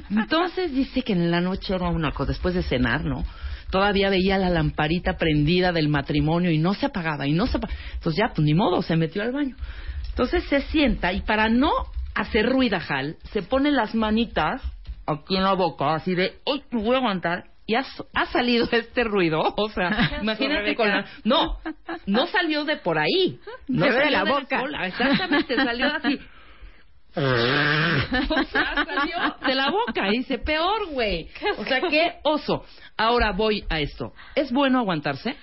Entonces 0.09 0.73
dice 0.73 1.03
que 1.03 1.13
en 1.13 1.31
la 1.31 1.39
noche 1.39 1.73
era 1.73 1.87
una 1.87 2.11
cosa, 2.11 2.31
después 2.33 2.53
de 2.53 2.63
cenar, 2.63 3.05
¿no? 3.05 3.23
Todavía 3.69 4.09
veía 4.09 4.37
la 4.37 4.49
lamparita 4.49 5.17
prendida 5.17 5.71
del 5.71 5.89
matrimonio 5.89 6.51
y 6.51 6.57
no 6.57 6.73
se 6.73 6.85
apagaba 6.85 7.27
y 7.27 7.33
no 7.33 7.47
se 7.47 7.57
apagaba. 7.57 7.79
Entonces 7.93 8.19
ya, 8.19 8.33
pues 8.33 8.45
ni 8.45 8.53
modo, 8.53 8.81
se 8.81 8.95
metió 8.95 9.21
al 9.21 9.31
baño. 9.31 9.55
Entonces 10.09 10.43
se 10.45 10.61
sienta 10.61 11.11
y 11.13 11.21
para 11.21 11.49
no 11.49 11.71
hacer 12.13 12.49
ruidajal, 12.49 13.17
se 13.33 13.41
pone 13.41 13.71
las 13.71 13.93
manitas 13.93 14.61
aquí 15.05 15.35
en 15.35 15.43
la 15.43 15.53
boca, 15.53 15.95
así 15.95 16.15
de, 16.15 16.35
¡ay, 16.45 16.63
me 16.71 16.81
voy 16.81 16.95
a 16.95 16.99
aguantar! 16.99 17.43
Y 17.67 17.75
ha, 17.75 17.83
ha 18.13 18.25
salido 18.27 18.67
este 18.71 19.03
ruido, 19.03 19.41
o 19.57 19.69
sea, 19.69 20.17
imagínate 20.21 20.75
con 20.75 20.87
la... 20.87 21.05
No, 21.23 21.57
no 22.05 22.27
salió 22.27 22.63
de 22.63 22.77
por 22.77 22.97
ahí. 22.97 23.39
No 23.67 23.85
ve 23.85 23.91
de 23.91 23.97
salió 23.97 24.11
la 24.11 24.23
de 24.23 24.31
boca. 24.31 24.59
cola, 24.59 24.87
exactamente, 24.87 25.55
salió 25.55 25.87
así. 25.87 26.19
Salió 27.15 29.11
de 29.45 29.55
la 29.55 29.71
boca. 29.71 30.07
Y 30.11 30.19
dice, 30.19 30.37
peor, 30.37 30.89
güey. 30.91 31.29
O 31.57 31.65
sea, 31.65 31.81
qué 31.89 32.15
oso. 32.23 32.63
Ahora 32.97 33.31
voy 33.31 33.65
a 33.69 33.79
esto. 33.79 34.13
¿Es 34.35 34.51
bueno 34.51 34.79
aguantarse? 34.79 35.35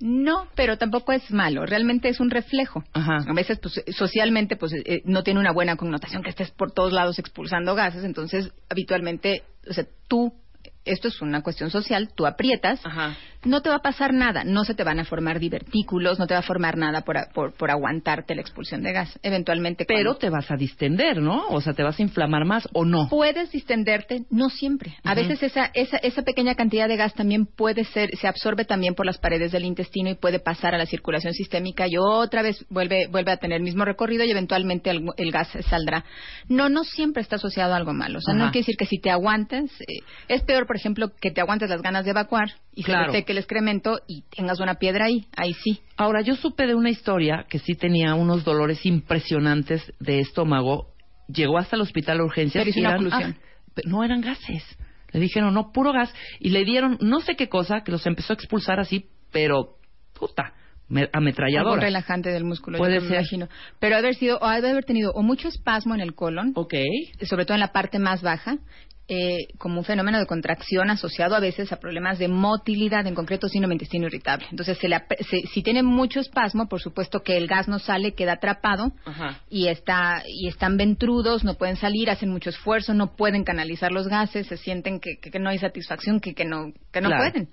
No, 0.00 0.48
pero 0.54 0.76
tampoco 0.76 1.12
es 1.12 1.30
malo. 1.30 1.64
Realmente 1.64 2.08
es 2.08 2.20
un 2.20 2.30
reflejo. 2.30 2.82
Ajá. 2.92 3.18
A 3.28 3.32
veces, 3.32 3.58
pues, 3.60 3.82
socialmente, 3.96 4.56
pues, 4.56 4.72
eh, 4.72 5.02
no 5.04 5.22
tiene 5.22 5.40
una 5.40 5.52
buena 5.52 5.76
connotación 5.76 6.22
que 6.22 6.30
estés 6.30 6.50
por 6.50 6.72
todos 6.72 6.92
lados 6.92 7.18
expulsando 7.18 7.74
gases. 7.74 8.04
Entonces, 8.04 8.52
habitualmente, 8.68 9.44
o 9.68 9.72
sea, 9.72 9.86
tú, 10.08 10.34
esto 10.84 11.08
es 11.08 11.20
una 11.22 11.42
cuestión 11.42 11.70
social, 11.70 12.10
tú 12.14 12.26
aprietas, 12.26 12.80
Ajá. 12.84 13.16
no 13.44 13.62
te 13.62 13.68
va 13.70 13.76
a 13.76 13.82
pasar 13.82 14.12
nada. 14.12 14.44
No 14.44 14.64
se 14.64 14.74
te 14.74 14.84
van 14.84 14.98
a 15.00 15.04
formar 15.04 15.38
divertículos, 15.38 16.18
no 16.18 16.26
te 16.26 16.34
va 16.34 16.40
a 16.40 16.42
formar 16.42 16.76
nada 16.76 17.02
por, 17.02 17.16
a- 17.18 17.28
por, 17.32 17.52
por 17.54 17.70
aguantarte 17.70 18.34
la 18.34 18.40
expulsión 18.42 18.82
de 18.82 18.92
gas. 18.92 19.18
Eventualmente, 19.22 19.84
Pero 19.86 20.00
cuando- 20.10 20.18
te 20.18 20.30
vas 20.30 20.50
a 20.50 20.56
distender, 20.56 21.18
¿no? 21.22 21.46
O 21.48 21.60
sea, 21.60 21.72
te 21.74 21.82
vas 21.82 21.98
a 21.98 22.02
inflamar 22.02 22.44
más 22.44 22.68
o 22.72 22.84
no. 22.84 23.08
Puedes 23.08 23.50
distenderte, 23.50 24.24
no 24.30 24.48
siempre. 24.50 24.94
A 25.04 25.14
veces 25.14 25.42
esa, 25.42 25.70
esa, 25.74 25.96
esa 25.98 26.22
pequeña 26.22 26.54
cantidad 26.54 26.88
de 26.88 26.96
gas 26.96 27.14
también 27.14 27.46
puede 27.46 27.84
ser, 27.84 28.16
se 28.16 28.26
absorbe 28.28 28.64
también 28.64 28.94
por 28.94 29.06
las 29.06 29.18
paredes 29.18 29.52
del 29.52 29.64
intestino 29.64 30.10
y 30.10 30.14
puede 30.14 30.38
pasar 30.38 30.74
a 30.74 30.78
la 30.78 30.86
circulación 30.86 31.32
sistémica 31.34 31.86
y 31.88 31.96
otra 31.98 32.42
vez 32.42 32.64
vuelve, 32.70 33.06
vuelve 33.08 33.32
a 33.32 33.36
tener 33.38 33.56
el 33.58 33.62
mismo 33.62 33.84
recorrido 33.84 34.24
y 34.24 34.30
eventualmente 34.30 34.90
el, 34.90 35.02
el 35.16 35.30
gas 35.30 35.48
saldrá. 35.68 36.04
No, 36.48 36.68
no 36.68 36.84
siempre 36.84 37.22
está 37.22 37.36
asociado 37.36 37.72
a 37.72 37.76
algo 37.76 37.92
malo. 37.92 38.18
O 38.18 38.22
sea, 38.22 38.34
no 38.34 38.44
quiere 38.50 38.60
decir 38.60 38.76
que 38.76 38.86
si 38.86 38.98
te 38.98 39.10
aguantes, 39.10 39.70
eh, 39.80 40.02
es 40.28 40.42
peor, 40.42 40.66
por 40.66 40.73
ejemplo, 40.76 41.12
que 41.20 41.30
te 41.30 41.40
aguantes 41.40 41.68
las 41.70 41.82
ganas 41.82 42.04
de 42.04 42.10
evacuar 42.12 42.48
y 42.74 42.82
Claro. 42.82 43.12
se 43.12 43.22
te 43.22 43.32
el 43.32 43.38
excremento 43.38 44.00
y 44.06 44.22
tengas 44.34 44.60
una 44.60 44.74
piedra 44.76 45.06
ahí. 45.06 45.26
Ahí 45.36 45.52
sí. 45.54 45.80
Ahora, 45.96 46.20
yo 46.22 46.34
supe 46.36 46.66
de 46.66 46.74
una 46.74 46.90
historia 46.90 47.46
que 47.48 47.58
sí 47.58 47.74
tenía 47.74 48.14
unos 48.14 48.44
dolores 48.44 48.84
impresionantes 48.86 49.92
de 50.00 50.20
estómago. 50.20 50.88
Llegó 51.28 51.58
hasta 51.58 51.76
el 51.76 51.82
hospital 51.82 52.18
de 52.18 52.24
urgencias. 52.24 52.62
Pero 52.62 52.70
hizo 52.70 52.78
y 52.80 52.82
una 52.82 52.90
eran- 52.90 53.06
oclusión. 53.06 53.36
ah, 53.76 53.80
no 53.86 54.04
eran 54.04 54.20
gases. 54.20 54.62
Le 55.12 55.20
dijeron, 55.20 55.54
no, 55.54 55.70
puro 55.72 55.92
gas. 55.92 56.12
Y 56.40 56.50
le 56.50 56.64
dieron 56.64 56.98
no 57.00 57.20
sé 57.20 57.36
qué 57.36 57.48
cosa 57.48 57.82
que 57.84 57.92
los 57.92 58.04
empezó 58.06 58.32
a 58.32 58.34
expulsar 58.34 58.80
así, 58.80 59.06
pero 59.32 59.76
puta, 60.18 60.52
me- 60.88 61.08
ametralladora. 61.12 61.80
relajante 61.80 62.30
del 62.30 62.44
músculo, 62.44 62.76
yo 62.76 62.82
Puede 62.82 63.00
me 63.00 63.06
ser. 63.08 63.16
imagino. 63.18 63.48
Pero 63.78 63.96
haber 63.96 64.14
sido, 64.16 64.38
o 64.38 64.44
ha 64.44 64.60
de 64.60 64.70
haber 64.70 64.84
tenido 64.84 65.12
o 65.12 65.22
mucho 65.22 65.48
espasmo 65.48 65.94
en 65.94 66.00
el 66.00 66.14
colon, 66.14 66.52
sobre 67.22 67.44
todo 67.46 67.54
en 67.54 67.60
la 67.60 67.72
parte 67.72 67.98
más 67.98 68.22
baja, 68.22 68.58
eh, 69.06 69.48
como 69.58 69.78
un 69.80 69.84
fenómeno 69.84 70.18
de 70.18 70.24
contracción 70.26 70.88
asociado 70.88 71.34
a 71.36 71.40
veces 71.40 71.70
a 71.72 71.76
problemas 71.78 72.18
de 72.18 72.28
motilidad, 72.28 73.06
en 73.06 73.14
concreto 73.14 73.48
síndrome 73.48 73.74
intestino 73.74 74.06
irritable. 74.06 74.46
Entonces, 74.50 74.78
se 74.78 74.88
le 74.88 74.96
ap- 74.96 75.12
se- 75.28 75.46
si 75.52 75.62
tiene 75.62 75.82
mucho 75.82 76.20
espasmo, 76.20 76.68
por 76.68 76.80
supuesto 76.80 77.22
que 77.22 77.36
el 77.36 77.46
gas 77.46 77.68
no 77.68 77.78
sale, 77.78 78.14
queda 78.14 78.32
atrapado 78.34 78.92
Ajá. 79.04 79.40
y 79.50 79.68
está 79.68 80.22
y 80.26 80.48
están 80.48 80.76
ventrudos, 80.78 81.44
no 81.44 81.54
pueden 81.54 81.76
salir, 81.76 82.08
hacen 82.08 82.30
mucho 82.30 82.48
esfuerzo, 82.50 82.94
no 82.94 83.14
pueden 83.14 83.44
canalizar 83.44 83.92
los 83.92 84.08
gases, 84.08 84.46
se 84.46 84.56
sienten 84.56 85.00
que, 85.00 85.18
que- 85.20 85.30
que 85.30 85.38
no 85.38 85.50
hay 85.50 85.58
satisfacción, 85.58 86.20
que, 86.20 86.34
que 86.34 86.44
no 86.46 86.72
que 86.92 87.00
no 87.02 87.08
Claro. 87.08 87.24
pueden. 87.30 87.48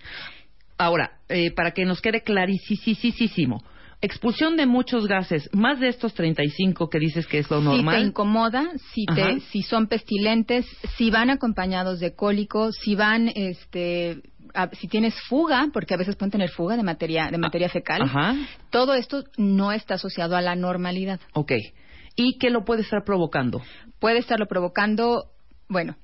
Ahora, 0.77 1.19
eh, 1.29 1.51
para 1.51 1.71
que 1.71 1.85
nos 1.85 2.01
quede 2.01 2.21
clarísimo, 2.21 3.61
expulsión 4.01 4.57
de 4.57 4.65
muchos 4.65 5.07
gases, 5.07 5.49
más 5.53 5.79
de 5.79 5.87
estos 5.89 6.13
35 6.13 6.89
que 6.89 6.99
dices 6.99 7.27
que 7.27 7.39
es 7.39 7.49
lo 7.51 7.59
Si 7.59 7.63
te 7.67 7.71
normal. 7.75 8.05
incomoda, 8.07 8.71
si, 8.93 9.05
te, 9.05 9.39
si 9.51 9.61
son 9.61 9.87
pestilentes, 9.87 10.65
si 10.97 11.11
van 11.11 11.29
acompañados 11.29 11.99
de 11.99 12.15
cólico, 12.15 12.71
si 12.71 12.95
van, 12.95 13.31
este, 13.35 14.21
a- 14.53 14.69
si 14.69 14.87
tienes 14.87 15.13
fuga, 15.29 15.67
porque 15.71 15.93
a 15.93 15.97
veces 15.97 16.15
pueden 16.15 16.31
tener 16.31 16.49
fuga 16.49 16.75
de 16.77 16.83
materia, 16.83 17.29
de 17.31 17.37
materia 17.37 17.69
fecal, 17.69 18.01
Ajá. 18.01 18.35
todo 18.71 18.95
esto 18.95 19.23
no 19.37 19.71
está 19.71 19.93
asociado 19.95 20.35
a 20.35 20.41
la 20.41 20.55
normalidad. 20.55 21.19
Ok. 21.33 21.51
¿Y 22.15 22.37
qué 22.39 22.49
lo 22.49 22.65
puede 22.65 22.81
estar 22.81 23.03
provocando? 23.05 23.61
Puede 23.99 24.17
estarlo 24.19 24.47
provocando, 24.47 25.25
bueno, 25.69 25.95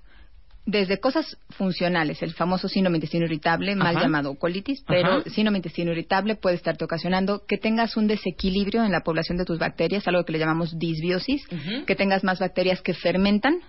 desde 0.68 1.00
cosas 1.00 1.38
funcionales, 1.52 2.22
el 2.22 2.34
famoso 2.34 2.68
síndrome 2.68 2.98
intestino 2.98 3.26
irritable, 3.26 3.74
mal 3.74 3.96
llamado 3.96 4.36
colitis, 4.36 4.84
pero 4.86 5.20
Ajá. 5.20 5.30
síndrome 5.30 5.60
intestino 5.60 5.92
irritable 5.94 6.36
puede 6.36 6.58
estarte 6.58 6.84
ocasionando 6.84 7.46
que 7.48 7.58
tengas 7.58 7.96
un 7.96 8.08
desequilibrio 8.08 8.84
en 8.84 8.92
la 8.92 9.00
población 9.00 9.38
de 9.38 9.46
tus 9.46 9.60
bacterias, 9.60 10.06
algo 10.10 10.26
que 10.26 10.34
le 10.34 10.40
llamamos 10.40 10.78
disbiosis, 10.78 11.48
que 11.88 11.96
tengas 11.96 12.26
más 12.26 12.40
bacterias 12.40 12.82
que 12.82 12.94
fermentan 12.94 13.62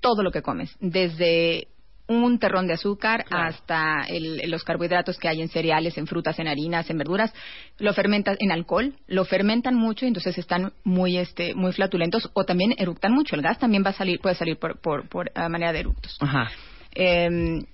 todo 0.00 0.22
lo 0.22 0.30
que 0.30 0.42
comes, 0.42 0.76
desde 0.80 1.68
un 2.12 2.38
terrón 2.38 2.66
de 2.66 2.74
azúcar 2.74 3.24
Claro. 3.24 3.48
hasta 3.48 4.02
el- 4.08 4.50
los 4.50 4.64
carbohidratos 4.64 5.18
que 5.18 5.28
hay 5.28 5.40
en 5.40 5.48
cereales, 5.48 5.96
en 5.98 6.06
frutas, 6.06 6.38
en 6.38 6.48
harinas, 6.48 6.88
en 6.90 6.98
verduras, 6.98 7.32
lo 7.78 7.92
fermentan 7.94 8.36
en 8.40 8.52
alcohol, 8.52 8.94
lo 9.06 9.24
fermentan 9.24 9.74
mucho 9.74 10.04
y 10.04 10.08
entonces 10.08 10.36
están 10.38 10.72
muy 10.84 11.18
este 11.18 11.54
muy 11.54 11.72
flatulentos 11.72 12.30
o 12.34 12.44
también 12.44 12.74
eructan 12.78 13.12
mucho. 13.12 13.34
El 13.36 13.42
gas 13.42 13.58
también 13.58 13.82
va 13.84 13.90
a 13.90 13.94
salir 13.94 14.20
puede 14.20 14.34
salir 14.34 14.56
por 14.58 14.78
por, 14.80 15.08
por 15.08 15.30
a 15.34 15.48
manera 15.48 15.72
de 15.72 15.80
eructos. 15.80 16.16
Ajá. 16.20 16.50
Eh, 16.94 17.64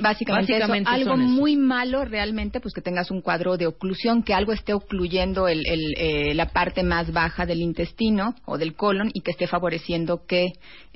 básicamente, 0.00 0.52
Básicamente 0.52 0.90
eso, 0.90 1.12
algo 1.12 1.16
muy 1.16 1.56
malo 1.56 2.04
realmente, 2.04 2.60
pues 2.60 2.74
que 2.74 2.80
tengas 2.80 3.10
un 3.10 3.20
cuadro 3.20 3.56
de 3.56 3.66
oclusión, 3.66 4.22
que 4.22 4.34
algo 4.34 4.52
esté 4.52 4.72
ocluyendo 4.72 5.48
el, 5.48 5.62
el, 5.66 5.94
eh, 5.96 6.34
la 6.34 6.46
parte 6.46 6.82
más 6.82 7.12
baja 7.12 7.46
del 7.46 7.60
intestino 7.60 8.34
o 8.46 8.58
del 8.58 8.74
colon 8.74 9.10
y 9.12 9.20
que 9.20 9.30
esté 9.32 9.46
favoreciendo 9.46 10.24
que, 10.26 10.46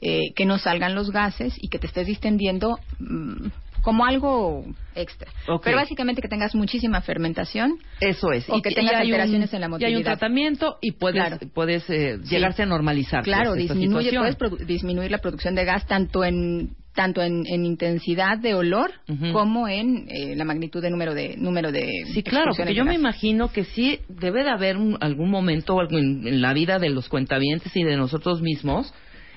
eh, 0.01 0.33
que 0.35 0.45
no 0.47 0.59
salgan 0.59 0.95
los 0.95 1.11
gases 1.11 1.55
y 1.61 1.69
que 1.69 1.79
te 1.79 1.87
estés 1.87 2.07
distendiendo 2.07 2.79
mm, 2.99 3.49
como 3.83 4.05
algo 4.05 4.65
extra. 4.95 5.29
Pero 5.65 5.77
básicamente 5.77 6.23
que 6.23 6.29
tengas 6.29 6.55
muchísima 6.55 7.01
fermentación. 7.01 7.75
Eso 8.01 8.31
es. 8.31 8.49
O 8.49 8.63
que 8.63 8.71
y 8.71 8.75
tengas 8.75 8.95
un- 8.95 9.01
alteraciones 9.01 9.53
en 9.53 9.61
la 9.61 9.67
Y 9.67 9.69
hay 9.69 9.73
un 9.73 9.79
motilidad. 9.81 10.03
tratamiento 10.19 10.79
y 10.81 10.93
puedes, 10.93 11.21
Claro. 11.25 11.39
puedes 11.53 11.91
eh, 11.91 12.19
Sí. 12.23 12.31
llegarse 12.31 12.63
a 12.63 12.67
normalizar. 12.67 13.25
Claro, 13.25 13.51
pues, 13.51 13.63
esta 13.63 13.75
disminuye, 13.75 14.13
puedes 14.17 14.67
disminuir 14.69 15.11
la 15.11 15.19
producción 15.19 15.57
de 15.57 15.65
gas 15.65 15.85
tanto 15.87 16.23
en 16.25 16.77
tanto 16.95 17.23
en, 17.23 17.45
en 17.47 17.65
intensidad 17.65 18.39
de 18.39 18.55
olor 18.55 18.91
como 19.33 19.67
en 19.69 20.07
eh, 20.11 20.35
la 20.37 20.45
magnitud 20.45 20.83
de 20.83 20.91
número 20.91 21.15
de 21.15 21.37
número 21.37 21.73
de 21.73 21.89
Sí, 22.13 22.23
claro, 22.23 22.53
porque 22.57 22.75
yo 22.75 22.85
me 22.85 22.95
imagino 22.95 23.51
que 23.51 23.65
sí 23.65 23.99
debe 24.09 24.45
de 24.45 24.51
haber 24.51 24.77
un- 24.77 24.99
algún 25.01 25.31
momento 25.31 25.81
en, 25.91 26.27
en 26.27 26.43
la 26.43 26.53
vida 26.53 26.79
de 26.79 26.91
los 26.91 27.09
cuentavientes 27.09 27.75
y 27.77 27.83
de 27.85 27.97
nosotros 27.97 28.43
mismos 28.43 28.93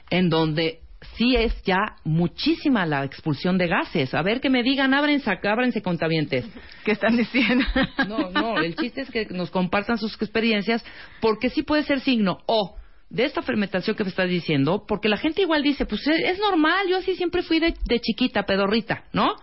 en 0.09 0.29
donde 0.29 0.79
sí 1.17 1.35
es 1.35 1.53
ya 1.63 1.77
muchísima 2.03 2.85
la 2.85 3.03
expulsión 3.05 3.57
de 3.57 3.67
gases. 3.67 4.13
A 4.13 4.21
ver 4.23 4.41
que 4.41 4.49
me 4.49 4.63
digan, 4.63 4.93
ábrense 4.93 5.29
ábrense 5.43 5.81
cuentavientes. 5.81 6.45
¿Qué 6.83 6.91
están 6.91 7.15
diciendo? 7.15 7.63
No, 8.07 8.31
no, 8.31 8.57
el 8.59 8.75
chiste 8.75 9.01
es 9.01 9.09
que 9.11 9.27
nos 9.29 9.49
compartan 9.51 9.97
sus 9.97 10.13
experiencias, 10.15 10.83
porque 11.21 11.49
sí 11.49 11.63
puede 11.63 11.83
ser 11.83 11.99
signo 12.01 12.39
o 12.47 12.75
de 13.09 13.25
esta 13.25 13.41
fermentación 13.41 13.95
que 13.95 14.03
me 14.03 14.09
estás 14.09 14.29
diciendo, 14.29 14.83
porque 14.87 15.09
la 15.09 15.17
gente 15.17 15.41
igual 15.41 15.63
dice, 15.63 15.85
pues 15.85 16.05
es, 16.07 16.19
es 16.33 16.39
normal, 16.39 16.87
yo 16.89 16.97
así 16.97 17.15
siempre 17.15 17.43
fui 17.43 17.59
de, 17.59 17.73
de 17.85 17.99
chiquita, 17.99 18.43
pedorrita, 18.43 19.03
¿no? 19.13 19.35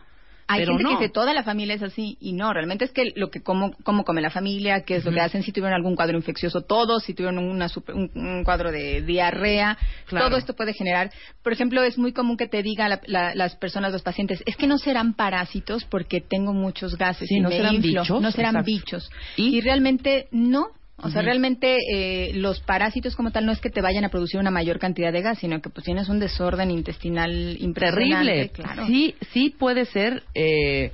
Hay 0.48 0.58
Pero 0.62 0.72
gente 0.72 0.82
no. 0.82 0.88
que 0.90 1.04
dice 1.04 1.12
toda 1.12 1.32
la 1.32 1.44
familia 1.44 1.76
es 1.76 1.82
así 1.82 2.18
y 2.20 2.32
no, 2.34 2.52
realmente 2.52 2.84
es 2.84 2.90
que 2.90 3.12
lo 3.14 3.30
que 3.30 3.42
cómo, 3.42 3.74
cómo 3.84 4.04
come 4.04 4.20
la 4.20 4.28
familia, 4.28 4.82
qué 4.82 4.96
es 4.96 5.04
lo 5.04 5.12
que 5.12 5.20
hacen, 5.20 5.42
si 5.44 5.52
tuvieron 5.52 5.72
algún 5.74 5.94
cuadro 5.96 6.18
infeccioso 6.18 6.60
todos, 6.62 7.04
si 7.04 7.14
tuvieron 7.14 7.38
una 7.38 7.68
super- 7.68 7.94
un, 7.94 8.10
un 8.14 8.44
cuadro 8.44 8.70
de 8.72 9.00
diarrea, 9.02 9.78
Claro. 10.06 10.26
todo 10.28 10.36
esto 10.38 10.54
puede 10.54 10.74
generar. 10.74 11.10
Por 11.42 11.52
ejemplo, 11.54 11.82
es 11.84 11.96
muy 11.96 12.12
común 12.12 12.36
que 12.36 12.48
te 12.48 12.62
digan 12.62 12.90
la- 12.90 13.00
la- 13.06 13.34
las 13.34 13.54
personas, 13.56 13.92
los 13.92 14.02
pacientes, 14.02 14.42
es 14.44 14.56
que 14.56 14.66
no 14.66 14.76
serán 14.76 15.14
parásitos 15.14 15.84
porque 15.84 16.20
tengo 16.20 16.52
muchos 16.52 16.98
gases 16.98 17.28
Sí, 17.28 17.36
y 17.36 17.40
no 17.40 17.48
me 17.48 17.56
serán 17.56 17.76
inflo". 17.76 18.02
bichos, 18.02 18.20
no 18.20 18.30
serán 18.32 18.56
exacto. 18.56 18.66
bichos. 18.66 19.10
¿Y? 19.36 19.56
¿Y? 19.56 19.60
realmente 19.62 20.26
no. 20.32 20.66
O 21.02 21.10
sea, 21.10 21.22
realmente 21.22 21.78
eh, 21.92 22.32
los 22.34 22.60
parásitos 22.60 23.16
como 23.16 23.32
tal 23.32 23.44
no 23.44 23.52
es 23.52 23.60
que 23.60 23.70
te 23.70 23.82
vayan 23.82 24.04
a 24.04 24.08
producir 24.08 24.38
una 24.38 24.50
mayor 24.50 24.78
cantidad 24.78 25.12
de 25.12 25.20
gas, 25.20 25.38
sino 25.38 25.60
que 25.60 25.68
pues 25.68 25.84
tienes 25.84 26.08
un 26.08 26.20
desorden 26.20 26.70
intestinal 26.70 27.56
impresionante. 27.58 28.32
terrible. 28.32 28.48
Claro. 28.50 28.86
Sí, 28.86 29.16
sí 29.32 29.50
puede 29.50 29.84
ser 29.86 30.22
eh, 30.34 30.92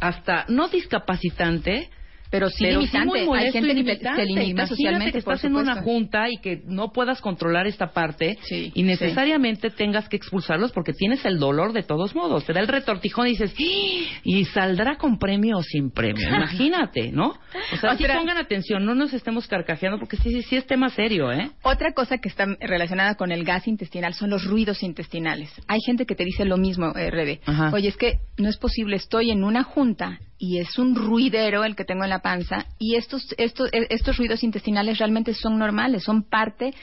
hasta 0.00 0.44
no 0.48 0.68
discapacitante, 0.68 1.88
Pero 2.30 2.48
sí 2.50 2.64
pero 2.64 2.80
limitante. 2.80 3.20
sí 3.20 3.26
muy 3.26 3.38
Hay 3.38 3.52
gente 3.52 3.68
que 3.68 3.74
se 3.98 4.24
limita 4.26 4.66
socialmente. 4.66 5.12
que 5.12 5.18
estás 5.18 5.44
en 5.44 5.56
una 5.56 5.82
junta 5.82 6.28
y 6.30 6.38
que 6.38 6.62
no 6.66 6.92
puedas 6.92 7.20
controlar 7.20 7.66
esta 7.66 7.88
parte 7.92 8.38
Sí, 8.42 8.72
y 8.74 8.82
necesariamente 8.82 9.70
tengas 9.70 10.08
que 10.08 10.16
expulsarlos 10.16 10.72
porque 10.72 10.92
tienes 10.92 11.24
el 11.24 11.38
dolor 11.38 11.72
de 11.72 11.82
todos 11.82 12.14
modos. 12.14 12.44
Te 12.44 12.52
da 12.52 12.60
el 12.60 12.68
retortijón 12.68 13.26
y 13.28 13.30
dices, 13.30 13.52
"¡Ah! 13.58 14.18
¿y 14.24 14.44
saldrá 14.46 14.96
con 14.96 15.18
premio 15.18 15.58
o 15.58 15.62
sin 15.62 15.90
premio? 15.90 16.26
Imagínate, 16.36 17.12
¿no? 17.12 17.34
O 17.72 17.76
sea, 17.76 17.96
sí 17.96 18.04
Otra- 18.04 18.18
pongan 18.18 18.38
atención, 18.38 18.84
no 18.84 18.94
nos 18.94 19.12
estemos 19.12 19.46
carcajeando 19.46 19.98
porque 19.98 20.16
sí, 20.16 20.30
sí, 20.32 20.42
sí 20.42 20.56
es 20.56 20.66
tema 20.66 20.88
serio, 20.90 21.32
¿eh? 21.32 21.50
Otra 21.62 21.92
cosa 21.92 22.18
que 22.18 22.28
está 22.28 22.46
relacionada 22.60 23.14
con 23.14 23.32
el 23.32 23.44
gas 23.44 23.66
intestinal 23.68 24.14
son 24.14 24.30
los 24.30 24.44
ruidos 24.44 24.82
intestinales. 24.82 25.50
Hay 25.68 25.80
gente 25.86 26.06
que 26.06 26.14
te 26.14 26.24
dice 26.24 26.44
lo 26.44 26.56
mismo, 26.56 26.92
eh, 26.96 27.10
Rebe. 27.10 27.40
Ajá. 27.46 27.70
Oye, 27.72 27.88
es 27.88 27.96
que 27.96 28.18
no 28.38 28.48
es 28.48 28.56
posible, 28.58 28.96
estoy 28.96 29.30
en 29.30 29.44
una 29.44 29.62
junta 29.62 30.18
y 30.38 30.58
es 30.58 30.78
un 30.78 30.94
ruidero 30.94 31.64
el 31.64 31.76
que 31.76 31.84
tengo 31.84 32.04
en 32.04 32.10
la 32.10 32.20
panza 32.20 32.66
y 32.78 32.96
estos, 32.96 33.34
estos, 33.38 33.68
eh, 33.72 33.86
estos 33.90 34.16
ruidos 34.18 34.42
intestinales 34.42 34.98
realmente 34.98 35.32
son 35.34 35.58
normales, 35.58 36.04
son 36.04 36.22
parte 36.22 36.74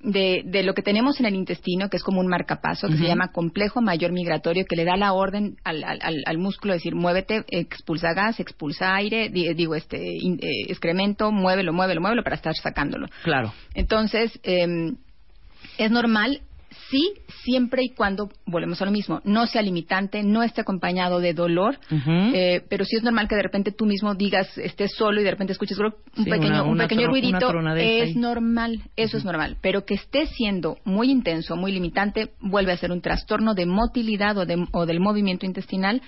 de, 0.00 0.42
de 0.44 0.62
lo 0.64 0.74
que 0.74 0.82
tenemos 0.82 1.20
en 1.20 1.26
el 1.26 1.34
intestino, 1.36 1.88
que 1.88 1.96
es 1.96 2.02
como 2.02 2.20
un 2.20 2.26
marcapaso, 2.26 2.88
que 2.88 2.96
se 2.96 3.04
llama 3.06 3.30
complejo 3.30 3.80
mayor 3.80 4.10
migratorio, 4.10 4.64
que 4.68 4.74
le 4.74 4.84
da 4.84 4.96
la 4.96 5.12
orden 5.12 5.56
al, 5.62 5.84
al, 5.84 5.98
al- 6.02 6.22
al 6.26 6.38
músculo, 6.38 6.72
decir, 6.72 6.94
muévete, 6.96 7.44
expulsa 7.48 8.12
gas, 8.12 8.40
expulsa 8.40 8.96
aire, 8.96 9.28
di- 9.28 9.54
digo, 9.54 9.76
este, 9.76 9.98
in- 10.02 10.40
eh, 10.42 10.66
excremento, 10.68 11.30
muévelo, 11.30 11.72
muévelo, 11.72 12.00
muévelo 12.00 12.24
para 12.24 12.34
estar 12.34 12.54
sacándolo. 12.56 13.06
Claro. 13.22 13.52
Entonces, 13.74 14.40
eh, 14.42 14.66
Es 15.78 15.90
normal, 15.92 16.40
sí, 16.90 17.12
siempre 17.44 17.82
y 17.84 17.90
cuando, 17.94 18.28
volvemos 18.46 18.80
a 18.82 18.84
lo 18.84 18.90
mismo, 18.90 19.20
no 19.24 19.46
sea 19.46 19.62
limitante, 19.62 20.22
no 20.22 20.42
esté 20.42 20.60
acompañado 20.62 21.20
de 21.20 21.34
dolor, 21.34 21.78
eh, 21.90 22.62
pero 22.68 22.84
sí 22.84 22.96
es 22.96 23.02
normal 23.02 23.28
que 23.28 23.34
de 23.36 23.42
repente 23.42 23.72
tú 23.72 23.86
mismo 23.86 24.14
digas, 24.14 24.56
estés 24.58 24.92
solo 24.96 25.20
y 25.20 25.24
de 25.24 25.30
repente 25.30 25.52
escuches 25.52 25.78
un 25.78 25.92
Sí, 26.14 26.24
pequeño, 26.30 26.52
una- 26.54 26.62
un 26.64 26.70
una 26.70 26.84
pequeño 26.88 27.08
ruidito, 27.08 27.50
es 27.76 28.02
ahí. 28.08 28.14
normal, 28.14 28.80
eso 28.96 29.16
es 29.16 29.24
normal, 29.24 29.56
pero 29.60 29.84
que 29.84 29.94
esté 29.94 30.26
siendo 30.26 30.76
muy 30.84 31.10
intenso, 31.10 31.56
muy 31.56 31.72
limitante, 31.72 32.30
vuelve 32.40 32.72
a 32.72 32.76
ser 32.76 32.92
un 32.92 33.00
trastorno 33.00 33.54
de 33.54 33.66
motilidad 33.66 34.36
o, 34.38 34.46
de- 34.46 34.66
o 34.72 34.86
del 34.86 35.00
movimiento 35.00 35.46
intestinal 35.46 36.02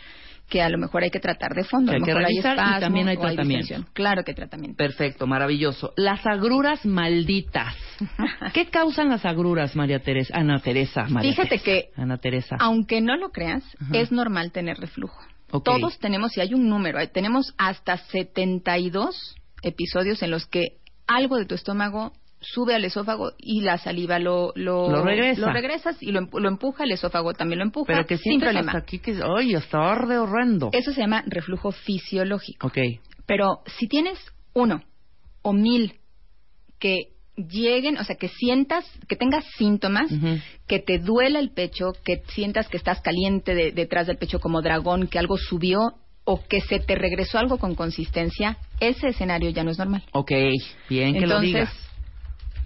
que 0.49 0.63
a 0.63 0.69
lo 0.69 0.79
mejor 0.79 1.03
hay 1.03 1.11
que 1.11 1.21
tratar 1.21 1.55
de 1.55 1.65
fondo. 1.65 1.91
Que 1.91 1.97
a 1.97 1.99
lo 1.99 2.05
hay 2.05 2.07
que 2.07 2.15
mejor 2.15 2.29
revisar 2.29 2.57
y 2.57 2.61
espasmo 2.61 2.81
también 2.81 3.09
hay 3.09 3.17
tratamiento. 3.17 3.75
Claro 3.93 4.25
que 4.25 4.31
hay 4.33 4.35
tratamiento. 4.35 4.77
Perfecto, 4.77 5.27
maravilloso. 5.27 5.93
Las 5.97 6.27
agruras 6.27 6.85
malditas. 6.85 7.75
¿Qué 8.53 8.67
causan 8.67 9.09
las 9.09 9.25
agruras, 9.25 9.75
María 9.75 10.01
Teresa? 10.01 10.37
Ana 10.37 10.61
Teresa, 10.61 11.07
María 11.09 11.31
Fíjate 11.31 11.59
Teresa. 11.59 11.65
que 11.65 11.89
Ana 11.97 12.19
Teresa. 12.19 12.57
Aunque 12.61 13.01
no 13.01 13.17
lo 13.17 13.31
creas, 13.31 13.65
Ajá. 13.81 13.99
es 13.99 14.13
normal 14.13 14.53
tener 14.53 14.77
reflujo. 14.77 15.19
Todos 15.63 15.99
tenemos, 15.99 16.33
si 16.33 16.41
hay 16.41 16.53
un 16.53 16.69
número, 16.69 16.99
eh, 16.99 17.07
tenemos 17.07 17.55
hasta 17.59 17.97
72 17.97 19.37
episodios 19.63 20.23
en 20.23 20.31
los 20.31 20.47
que 20.47 20.79
algo 21.07 21.37
de 21.37 21.47
tu 21.47 21.55
estómago 21.55 22.13
sube 22.45 22.75
al 22.75 22.85
esófago 22.85 23.33
y 23.39 23.63
la 23.63 23.79
saliva 23.79 24.19
lo, 24.19 24.53
lo, 24.55 24.91
Lo 24.91 25.03
regresa. 25.05 25.41
lo 25.41 25.53
regresas 25.53 26.03
y 26.03 26.13
lo, 26.13 26.21
lo 26.23 26.49
empuja, 26.49 26.85
el 26.85 26.93
esófago 26.93 27.33
también 27.33 27.59
lo 27.61 27.65
empuja, 27.65 27.87
Pero 27.93 28.07
que 28.07 28.19
sin 28.19 28.39
problema. 28.41 28.73
hasta 28.73 28.79
aquí 28.79 28.99
que... 28.99 29.19
¡Ay, 29.37 29.55
hasta 29.55 29.79
arde 29.79 30.19
horrendo! 30.19 30.71
Eso 30.73 30.93
se 30.93 31.01
llama 31.01 31.25
reflujo 31.27 31.73
fisiológico. 31.73 32.67
Ok. 32.67 32.79
Pero 33.27 33.61
si 33.79 33.89
tienes 33.89 34.19
uno 34.53 34.83
o 35.43 35.53
mil 35.53 35.95
que 36.79 37.09
lleguen, 37.37 37.99
o 37.99 38.05
sea, 38.05 38.17
que 38.17 38.29
sientas, 38.29 38.85
que 39.09 39.17
tengas 39.17 39.45
síntomas, 39.57 40.11
que 40.69 40.79
te 40.79 40.99
duela 40.99 41.41
el 41.41 41.51
pecho, 41.51 41.93
que 42.05 42.23
sientas 42.29 42.69
que 42.69 42.77
estás 42.77 43.01
caliente 43.01 43.55
de- 43.55 43.73
detrás 43.73 44.07
del 44.07 44.19
pecho 44.19 44.39
como 44.39 44.63
dragón, 44.63 45.09
que 45.09 45.19
algo 45.19 45.37
subió 45.37 45.81
o 46.27 46.43
que 46.47 46.61
se 46.61 46.79
te 46.79 46.95
regresó 46.95 47.39
algo 47.39 47.59
con 47.59 47.75
consistencia, 47.75 48.57
ese 48.81 49.09
escenario 49.09 49.51
ya 49.51 49.65
no 49.65 49.71
es 49.73 49.79
normal. 49.79 50.05
Ok, 50.13 50.31
bien 50.89 51.15
que 51.19 51.27
lo 51.27 51.41
digas. 51.41 51.73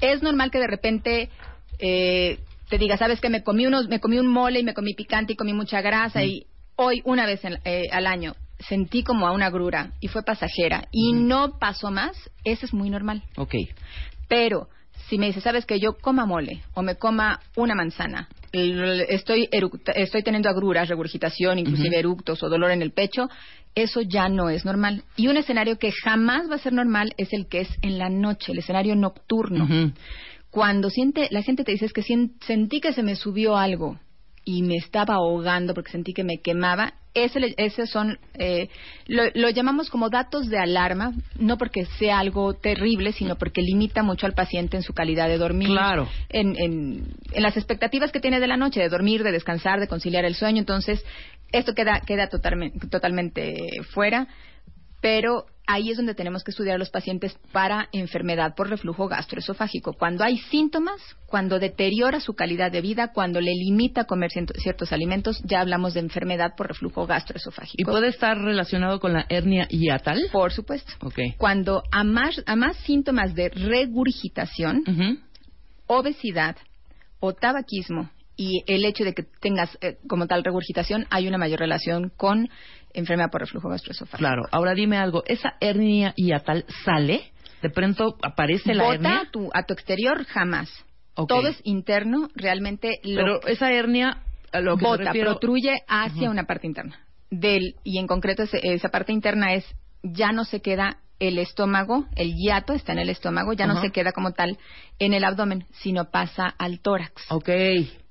Es 0.01 0.23
normal 0.23 0.51
que 0.51 0.59
de 0.59 0.67
repente 0.67 1.31
eh, 1.79 2.41
te 2.69 2.79
diga, 2.79 2.97
sabes 2.97 3.21
que 3.21 3.31
me 3.31 3.43
comí 3.43 3.67
unos, 3.67 3.89
me 3.89 4.01
comí 4.01 4.19
un 4.19 4.27
mole 4.27 4.61
y 4.61 4.65
me 4.65 4.75
comí 4.75 4.95
picante 4.95 5.33
y 5.33 5.37
comí 5.37 5.53
mucha 5.53 5.81
grasa 5.81 6.23
y 6.25 6.47
hoy 6.77 7.01
una 7.05 7.27
vez 7.27 7.45
en- 7.45 7.59
eh, 7.65 7.89
al 7.93 8.07
año 8.07 8.35
sentí 8.59 9.03
como 9.05 9.27
a 9.27 9.33
una 9.33 9.51
grura 9.51 9.93
y 10.01 10.09
fue 10.09 10.23
pasajera 10.23 10.89
y 10.91 11.13
no 11.13 11.59
pasó 11.59 11.91
más, 11.91 12.17
eso 12.45 12.67
es 12.67 12.75
muy 12.75 12.91
normal. 12.91 13.23
Ok. 13.37 13.55
Pero 14.29 14.69
si 15.09 15.17
me 15.19 15.27
dices, 15.27 15.45
sabes 15.45 15.65
que 15.65 15.81
yo 15.81 15.95
coma 15.99 16.27
mole 16.27 16.63
o 16.75 16.83
me 16.83 16.97
coma 16.97 17.41
una 17.57 17.75
manzana, 17.75 18.29
estoy 18.53 19.49
eructa- 19.53 19.93
estoy 19.93 20.23
teniendo 20.23 20.49
agruras, 20.49 20.89
regurgitación, 20.89 21.59
inclusive 21.59 21.99
eructos 21.99 22.43
o 22.43 22.49
dolor 22.49 22.71
en 22.71 22.83
el 22.83 22.93
pecho, 22.93 23.29
eso 23.75 24.01
ya 24.01 24.29
no 24.29 24.49
es 24.51 24.65
normal. 24.65 25.05
Y 25.17 25.29
un 25.29 25.37
escenario 25.37 25.79
que 25.79 25.93
jamás 25.93 26.51
va 26.51 26.57
a 26.57 26.59
ser 26.59 26.73
normal 26.73 27.13
es 27.17 27.33
el 27.33 27.47
que 27.47 27.61
es 27.61 27.69
en 27.83 27.99
la 27.99 28.09
noche, 28.09 28.53
el 28.53 28.59
escenario 28.59 28.95
nocturno. 28.97 29.93
Cuando 30.51 30.89
siente, 30.91 31.29
la 31.31 31.43
gente 31.43 31.63
te 31.63 31.73
dice 31.73 31.85
es 31.85 31.93
que 31.93 32.03
sentí 32.03 32.81
que 32.81 32.93
se 32.93 33.03
me 33.03 33.17
subió 33.17 33.57
algo 33.57 33.99
y 34.49 34.63
me 34.63 34.77
estaba 34.77 35.17
ahogando 35.17 35.75
porque 35.75 35.93
sentí 35.93 36.15
que 36.15 36.25
me 36.25 36.39
quemaba, 36.39 36.95
ese, 37.13 37.55
ese 37.59 37.87
son, 37.87 38.19
eh, 38.39 38.71
lo, 39.07 39.25
lo 39.35 39.51
llamamos 39.51 39.91
como 39.91 40.09
datos 40.09 40.49
de 40.49 40.59
alarma, 40.59 41.13
no 41.39 41.59
porque 41.59 41.85
sea 41.99 42.19
algo 42.19 42.55
terrible, 42.55 43.13
sino 43.13 43.37
porque 43.37 43.61
limita 43.61 44.03
mucho 44.03 44.25
al 44.25 44.33
paciente 44.33 44.79
en 44.79 44.83
su 44.83 44.95
calidad 44.95 45.29
de 45.29 45.37
dormir. 45.37 45.69
Claro. 45.69 46.09
En, 46.31 46.57
en, 46.57 47.15
en 47.31 47.43
las 47.43 47.59
expectativas 47.59 48.11
que 48.11 48.21
tiene 48.21 48.41
de 48.41 48.47
la 48.47 48.57
noche, 48.57 48.81
de 48.81 48.89
dormir, 48.89 49.23
de 49.23 49.33
descansar, 49.33 49.81
de 49.81 49.87
conciliar 49.87 50.25
el 50.25 50.35
sueño. 50.35 50.61
Entonces, 50.61 51.05
esto 51.53 51.75
queda, 51.75 52.01
queda 52.07 52.31
totalmente, 52.31 52.89
totalmente 52.89 53.83
fuera 53.91 54.29
pero 55.01 55.47
ahí 55.69 55.91
es 55.91 55.99
donde 55.99 56.15
tenemos 56.15 56.43
que 56.43 56.51
estudiar 56.51 56.77
a 56.77 56.79
los 56.79 56.91
pacientes 56.91 57.37
para 57.53 57.89
enfermedad 57.93 58.55
por 58.57 58.71
reflujo 58.71 59.07
gastroesofágico. 59.07 59.93
Cuando 59.93 60.25
hay 60.25 60.39
síntomas, 60.39 61.01
cuando 61.27 61.59
deteriora 61.59 62.21
su 62.21 62.35
calidad 62.35 62.73
de 62.73 62.81
vida, 62.81 63.13
cuando 63.13 63.41
le 63.41 63.53
limita 63.53 64.05
comer 64.05 64.31
ciertos 64.31 64.93
alimentos, 64.93 65.41
ya 65.45 65.61
hablamos 65.61 65.93
de 65.95 66.01
enfermedad 66.01 66.55
por 66.57 66.69
reflujo 66.69 67.05
¿Y 67.05 67.07
gastroesofágico. 67.09 67.91
puede 67.91 68.09
estar 68.09 68.39
relacionado 68.39 68.99
con 68.99 69.13
la 69.13 69.27
hernia 69.29 69.69
hiatal? 69.69 70.31
Por 70.33 70.53
supuesto. 70.53 70.91
Ok. 71.03 71.19
Cuando 71.37 71.83
a 71.93 72.03
más, 72.03 72.43
a 72.47 72.57
más 72.57 72.77
síntomas 72.79 73.35
de 73.35 73.51
regurgitación, 73.51 74.85
obesidad 75.87 76.57
o 77.21 77.35
tabaquismo 77.35 78.11
y 78.41 78.63
el 78.69 78.85
hecho 78.85 79.05
de 79.05 79.15
que 79.15 79.25
tengas 79.25 79.77
eh, 79.81 79.99
como 80.09 80.29
tal 80.29 80.45
regurgitación, 80.45 81.07
hay 81.11 81.27
una 81.27 81.39
mayor 81.39 81.59
relación 81.59 82.13
con 82.17 82.49
enfermedad 82.95 83.31
por 83.31 83.41
reflujo 83.43 83.69
gastroesofágico. 83.69 84.19
Claro. 84.19 84.43
Ahora 84.51 84.75
dime 84.75 84.97
algo. 84.97 85.23
¿Esa 85.27 85.55
hernia 85.61 86.13
hiatal 86.17 86.65
sale? 86.85 87.33
¿De 87.63 87.71
pronto 87.71 88.17
aparece 88.23 88.75
la 88.75 88.85
Bota 88.85 88.95
hernia? 88.95 89.21
a 89.21 89.31
tu, 89.31 89.51
a 89.53 89.63
tu 89.65 89.75
exterior 89.75 90.25
jamás. 90.27 90.71
Todo 91.27 91.49
es 91.49 91.61
interno, 91.65 92.29
realmente 92.37 93.01
lo 93.03 93.17
Pero 93.41 93.47
esa 93.49 93.73
hernia, 93.73 94.19
a 94.53 94.61
lo 94.61 94.77
que 94.77 94.85
bota, 94.85 95.05
refiero... 95.07 95.31
protruye 95.33 95.75
hacia 95.89 96.31
una 96.31 96.45
parte 96.45 96.69
interna. 96.69 97.01
Del, 97.31 97.75
y 97.83 97.99
en 97.99 98.07
concreto 98.07 98.45
ese- 98.45 98.61
esa 98.63 98.89
parte 98.91 99.13
interna 99.13 99.53
es, 99.55 99.65
ya 100.05 100.31
no 100.31 100.45
se 100.45 100.61
queda 100.63 100.99
el 101.19 101.39
estómago, 101.41 102.07
el 102.15 102.35
hiato 102.37 102.73
está 102.73 102.93
en 102.93 103.01
el 103.01 103.09
estómago, 103.11 103.53
ya 103.53 103.67
no 103.67 103.81
se 103.81 103.91
queda 103.91 104.13
como 104.13 104.31
tal 104.31 104.57
en 105.01 105.13
el 105.13 105.25
abdomen, 105.25 105.65
sino 105.73 106.11
pasa 106.13 106.55
al 106.57 106.79
tórax. 106.79 107.13
Ok. 107.31 107.49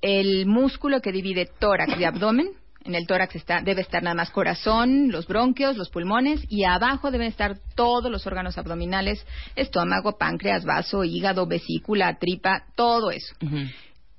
El 0.01 0.45
músculo 0.45 0.99
que 0.99 1.13
divide 1.13 1.47
tórax 1.59 1.97
y 1.97 2.03
abdomen, 2.03 2.49
en 2.87 2.95
el 2.95 3.05
tórax 3.05 3.35
está, 3.35 3.61
debe 3.61 3.81
estar 3.81 4.01
nada 4.01 4.15
más 4.15 4.29
corazón, 4.31 5.11
los 5.11 5.27
bronquios, 5.27 5.77
los 5.77 5.89
pulmones 5.89 6.41
y 6.49 6.63
abajo 6.63 7.11
deben 7.11 7.27
estar 7.27 7.57
todos 7.75 8.11
los 8.11 8.25
órganos 8.25 8.57
abdominales, 8.57 9.25
estómago, 9.55 10.17
páncreas, 10.17 10.65
vaso, 10.65 11.03
hígado, 11.03 11.45
vesícula, 11.45 12.17
tripa, 12.17 12.63
todo 12.75 13.11
eso. 13.11 13.35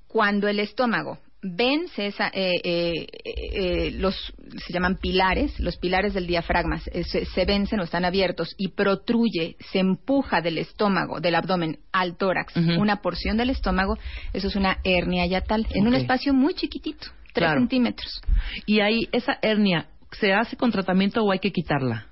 Cuando 0.07 0.47
el 0.47 0.59
estómago 0.59 1.17
vence 1.41 2.07
esa, 2.07 2.27
eh, 2.33 2.59
eh, 2.63 3.07
eh, 3.23 3.91
los 3.91 4.33
se 4.65 4.73
llaman 4.73 4.97
pilares, 4.97 5.57
los 5.59 5.77
pilares 5.77 6.13
del 6.13 6.27
diafragma 6.27 6.81
eh, 6.91 7.03
se, 7.03 7.25
se 7.25 7.45
vencen 7.45 7.79
o 7.79 7.83
están 7.83 8.03
abiertos 8.03 8.55
y 8.57 8.69
protruye, 8.69 9.55
se 9.71 9.79
empuja 9.79 10.41
del 10.41 10.57
estómago, 10.57 11.21
del 11.21 11.35
abdomen 11.35 11.79
al 11.91 12.17
tórax, 12.17 12.55
una 12.55 13.01
porción 13.01 13.37
del 13.37 13.51
estómago, 13.51 13.97
eso 14.33 14.47
es 14.47 14.55
una 14.55 14.79
hernia 14.83 15.25
yatal, 15.27 15.65
en 15.71 15.87
un 15.87 15.95
espacio 15.95 16.33
muy 16.33 16.55
chiquitito, 16.55 17.07
tres 17.33 17.47
Claro. 17.47 17.59
centímetros. 17.61 18.21
Y 18.65 18.79
ahí, 18.81 19.07
esa 19.11 19.37
hernia, 19.41 19.87
¿se 20.19 20.33
hace 20.33 20.55
con 20.57 20.71
tratamiento 20.71 21.23
o 21.23 21.31
hay 21.31 21.39
que 21.39 21.51
quitarla? 21.51 22.07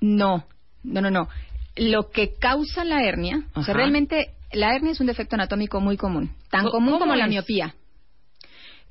No, 0.00 0.44
no, 0.82 1.00
no, 1.00 1.10
no. 1.10 1.28
Lo 1.76 2.10
que 2.10 2.34
causa 2.38 2.84
la 2.84 3.02
hernia, 3.04 3.44
o 3.54 3.62
sea, 3.62 3.74
realmente 3.74 4.34
la 4.52 4.74
hernia 4.74 4.92
es 4.92 5.00
un 5.00 5.06
defecto 5.06 5.36
anatómico 5.36 5.80
muy 5.80 5.96
común, 5.96 6.32
tan 6.50 6.64
Co- 6.64 6.70
común 6.72 6.94
¿cómo 6.94 7.00
como 7.00 7.14
la 7.14 7.26
miopía. 7.28 7.74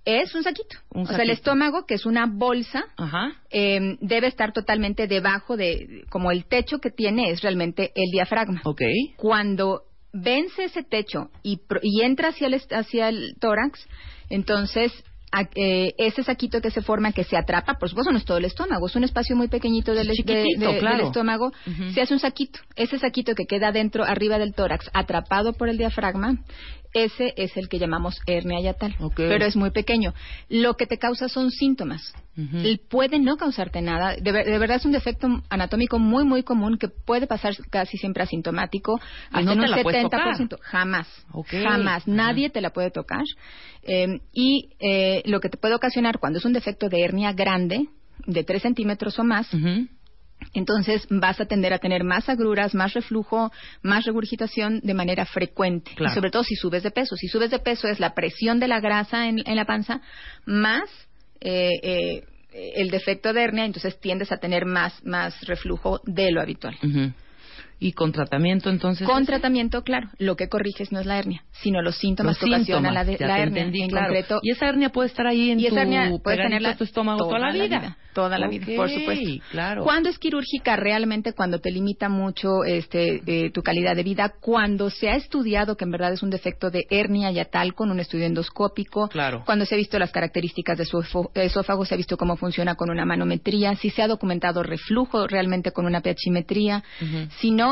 Es 0.06 0.34
un 0.36 0.44
saquito. 0.44 0.78
Un 0.94 1.02
o 1.04 1.06
sea, 1.06 1.18
el 1.24 1.32
estómago, 1.32 1.86
que 1.86 1.96
es 1.96 2.06
una 2.06 2.28
bolsa, 2.28 2.86
Ajá. 2.96 3.34
eh, 3.52 3.98
debe 4.00 4.28
estar 4.28 4.54
totalmente 4.54 5.06
debajo 5.06 5.58
de, 5.58 6.06
como 6.10 6.32
el 6.32 6.46
techo 6.46 6.78
que 6.80 6.92
tiene 6.92 7.30
es 7.30 7.42
realmente 7.42 7.92
el 7.94 8.10
diafragma. 8.12 8.62
Ok. 8.64 8.84
Cuando 9.18 9.82
vence 10.14 10.64
ese 10.64 10.84
techo 10.84 11.30
y, 11.44 11.60
y 11.82 12.04
entra 12.04 12.30
hacia 12.30 12.48
el, 12.48 12.54
hacia 12.72 13.10
el 13.10 13.36
tórax, 13.42 13.86
entonces 14.30 14.94
a- 15.32 15.50
eh, 15.56 15.94
ese 15.98 16.24
saquito 16.24 16.62
que 16.62 16.72
se 16.72 16.82
forma, 16.82 17.12
que 17.12 17.24
se 17.24 17.38
atrapa, 17.38 17.76
por 17.76 17.90
supuesto 17.90 18.12
no 18.12 18.18
es 18.18 18.26
todo 18.26 18.38
el 18.38 18.46
estómago, 18.46 18.88
es 18.88 18.96
un 18.96 19.04
espacio 19.04 19.36
muy 19.36 19.48
pequeñito 19.48 19.94
del, 19.94 20.08
de- 20.08 20.14
chiquitito, 20.14 20.72
de- 20.72 20.80
claro. 20.80 20.98
del 20.98 21.06
estómago, 21.08 21.52
se 21.94 22.02
hace 22.02 22.14
un 22.14 22.20
saquito. 22.20 22.60
Ese 22.76 22.98
saquito 23.00 23.36
que 23.36 23.46
queda 23.46 23.72
dentro, 23.72 24.04
arriba 24.04 24.38
del 24.40 24.54
tórax, 24.54 24.90
atrapado 24.94 25.54
por 25.54 25.70
el 25.70 25.78
diafragma, 25.78 26.38
ese 26.94 27.34
es 27.38 27.56
el 27.58 27.68
que 27.70 27.80
llamamos 27.80 28.20
hernia 28.26 28.60
yatal. 28.62 28.96
Ok. 29.00 29.16
Pero 29.18 29.46
es 29.46 29.56
muy 29.56 29.72
pequeño. 29.72 30.14
Lo 30.50 30.76
que 30.76 30.88
te 30.88 30.98
causa 30.98 31.28
son 31.28 31.52
síntomas. 31.52 32.14
El 32.38 32.80
puede 32.88 33.18
no 33.18 33.36
causarte 33.36 33.82
nada. 33.82 34.16
De, 34.16 34.32
de 34.32 34.60
verdad 34.60 34.78
es 34.78 34.86
un 34.86 34.92
defecto 34.92 35.28
anatómico 35.50 35.98
muy, 35.98 36.24
muy 36.24 36.44
común 36.44 36.78
que 36.78 36.88
puede 36.88 37.26
pasar 37.26 37.56
casi 37.72 37.98
siempre 37.98 38.22
asintomático. 38.22 39.00
¿Y 39.32 39.44
no 39.44 39.54
hasta 39.54 39.78
un 39.78 39.84
puedes 39.84 40.06
70%. 40.06 40.60
Jamás. 40.62 41.08
Jamás. 41.64 42.08
Nadie 42.08 42.52
te 42.52 42.62
la 42.62 42.70
puede 42.70 42.92
tocar. 42.92 43.24
Eh, 43.82 44.20
y 44.34 44.70
eh, 44.80 45.17
lo 45.26 45.40
que 45.40 45.50
te 45.50 45.58
puede 45.58 45.76
ocasionar 45.76 46.20
cuando 46.20 46.40
es 46.40 46.46
un 46.46 46.54
defecto 46.54 46.90
de 46.90 47.04
hernia 47.04 47.34
grande, 47.34 47.88
de 48.26 48.44
3 48.44 48.62
centímetros 48.62 49.20
o 49.20 49.24
más, 49.24 49.48
entonces 50.54 51.06
vas 51.10 51.40
a 51.40 51.46
tender 51.46 51.74
a 51.74 51.80
tener 51.80 52.04
más 52.04 52.30
agruras, 52.30 52.74
más 52.74 52.94
reflujo, 52.94 53.52
más 53.82 54.06
regurgitación 54.06 54.80
de 54.82 54.94
manera 54.94 55.26
frecuente. 55.26 55.92
Claro. 55.96 56.12
Y 56.12 56.16
sobre 56.16 56.30
todo 56.30 56.44
si 56.44 56.56
subes 56.56 56.84
de 56.84 56.92
peso. 56.92 57.16
Si 57.16 57.28
subes 57.28 57.52
de 57.52 57.60
peso 57.60 57.88
es 57.88 58.00
la 58.00 58.14
presión 58.14 58.60
de 58.60 58.68
la 58.68 58.80
grasa 58.80 59.28
en, 59.28 59.42
en 59.46 59.56
la 59.56 59.66
panza 59.66 60.02
más 60.46 60.90
eh, 61.42 61.72
eh, 61.82 62.24
el 62.52 62.90
defecto 62.90 63.34
de 63.34 63.44
hernia, 63.44 63.66
entonces 63.66 64.00
tiendes 64.00 64.32
a 64.32 64.38
tener 64.38 64.66
más, 64.66 65.04
más 65.06 65.40
reflujo 65.46 66.02
de 66.06 66.32
lo 66.32 66.42
habitual. 66.42 66.76
Y 67.80 67.92
con 67.92 68.12
tratamiento, 68.12 68.70
entonces. 68.72 69.08
Con 69.08 69.26
tratamiento, 69.26 69.84
claro, 69.84 70.10
lo 70.18 70.36
que 70.36 70.50
corriges 70.50 70.92
no 70.92 71.00
es 71.00 71.06
la 71.06 71.20
hernia, 71.20 71.44
sino 71.62 71.82
los 71.84 71.96
síntomas 71.98 72.32
Los 72.32 72.40
que 72.40 72.46
ocasiona 72.56 72.90
síntomas, 72.90 72.94
la, 72.94 73.04
de- 73.06 73.18
la 73.20 73.40
hernia. 73.40 73.60
entendí, 73.62 73.82
en 73.84 73.90
claro. 73.90 74.08
concreto, 74.08 74.40
Y 74.42 74.52
esa 74.52 74.68
hernia 74.68 74.90
puede 74.90 75.10
estar 75.10 75.28
ahí 75.28 75.52
en 75.52 75.60
y 75.60 75.64
tu 75.64 75.68
esa 75.70 75.82
hernia 75.84 76.02
puedes 76.10 76.22
pegadito 76.24 76.44
tenerla 76.44 76.76
tu 76.78 76.84
estómago 76.84 77.20
toda, 77.28 77.38
la 77.40 77.52
vida. 77.54 77.98
Toda 78.14 78.40
la 78.40 78.48
vida, 78.48 78.66
por 78.76 78.90
supuesto. 78.90 79.30
claro. 79.52 79.84
Cuando 79.84 80.10
es 80.10 80.18
quirúrgica, 80.18 80.76
realmente 80.76 81.34
cuando 81.34 81.60
te 81.60 81.70
limita 81.70 82.10
mucho 82.10 82.64
este, 82.64 83.22
eh, 83.28 83.52
tu 83.52 83.62
calidad 83.62 83.96
de 83.96 84.02
vida, 84.02 84.34
cuando 84.42 84.90
se 84.90 85.10
ha 85.12 85.16
estudiado 85.16 85.78
que 85.78 85.86
en 85.86 85.92
verdad 85.92 86.14
es 86.14 86.24
un 86.24 86.32
defecto 86.32 86.72
de 86.72 86.86
hernia 86.90 87.30
yatal 87.30 87.76
con 87.76 87.92
un 87.92 88.00
estudio 88.00 88.26
endoscópico, 88.26 89.08
Claro. 89.10 89.44
cuando 89.46 89.66
se 89.68 89.76
ha 89.76 89.78
visto 89.78 90.00
las 90.00 90.12
características 90.12 90.80
de 90.80 90.86
su 90.86 91.00
esófago, 91.36 91.86
se 91.86 91.94
ha 91.94 91.98
visto 91.98 92.18
cómo 92.18 92.38
funciona 92.38 92.74
con 92.74 92.90
una 92.90 93.06
manometría, 93.06 93.76
si 93.76 93.92
se 93.92 94.02
ha 94.02 94.08
documentado 94.08 94.64
reflujo 94.64 95.28
realmente 95.28 95.72
con 95.72 95.86
una 95.86 96.02
pHimetría, 96.02 96.84
Ujú. 97.00 97.28
si 97.40 97.52
no 97.52 97.67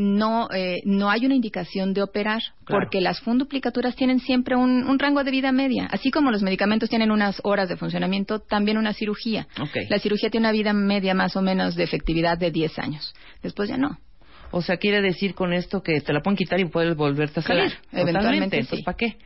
no 0.00 0.48
eh, 0.52 0.80
no 0.84 1.10
hay 1.10 1.26
una 1.26 1.34
indicación 1.34 1.92
de 1.92 2.02
operar 2.02 2.40
Claro. 2.64 2.84
porque 2.86 3.00
las 3.00 3.20
funduplicaturas 3.20 3.94
tienen 3.96 4.18
siempre 4.20 4.56
un, 4.56 4.84
un 4.88 4.98
rango 4.98 5.22
de 5.24 5.30
vida 5.30 5.52
media 5.52 5.86
así 5.92 6.10
como 6.10 6.30
los 6.30 6.42
medicamentos 6.42 6.88
tienen 6.88 7.10
unas 7.10 7.40
horas 7.44 7.68
de 7.68 7.76
funcionamiento 7.76 8.38
también 8.38 8.78
una 8.78 8.94
cirugía 8.94 9.46
la 9.90 9.98
cirugía 9.98 10.30
tiene 10.30 10.46
una 10.46 10.52
vida 10.52 10.72
media 10.72 11.12
más 11.14 11.36
o 11.36 11.42
menos 11.42 11.74
de 11.76 11.84
efectividad 11.84 12.38
de 12.38 12.50
10 12.50 12.78
años 12.78 13.14
después 13.42 13.68
ya 13.68 13.76
no 13.76 13.98
O 14.52 14.62
sea, 14.62 14.78
quiere 14.78 15.00
decir 15.02 15.34
con 15.34 15.52
esto 15.52 15.82
que 15.82 16.00
te 16.00 16.12
la 16.12 16.22
pueden 16.22 16.36
quitar 16.36 16.58
y 16.58 16.64
puedes 16.64 16.96
volverte 16.96 17.38
a 17.40 17.42
salir. 17.42 17.72
eventualmente 17.92 18.62
sí. 18.64 18.82
¿para 18.82 18.96
qué? 18.96 19.16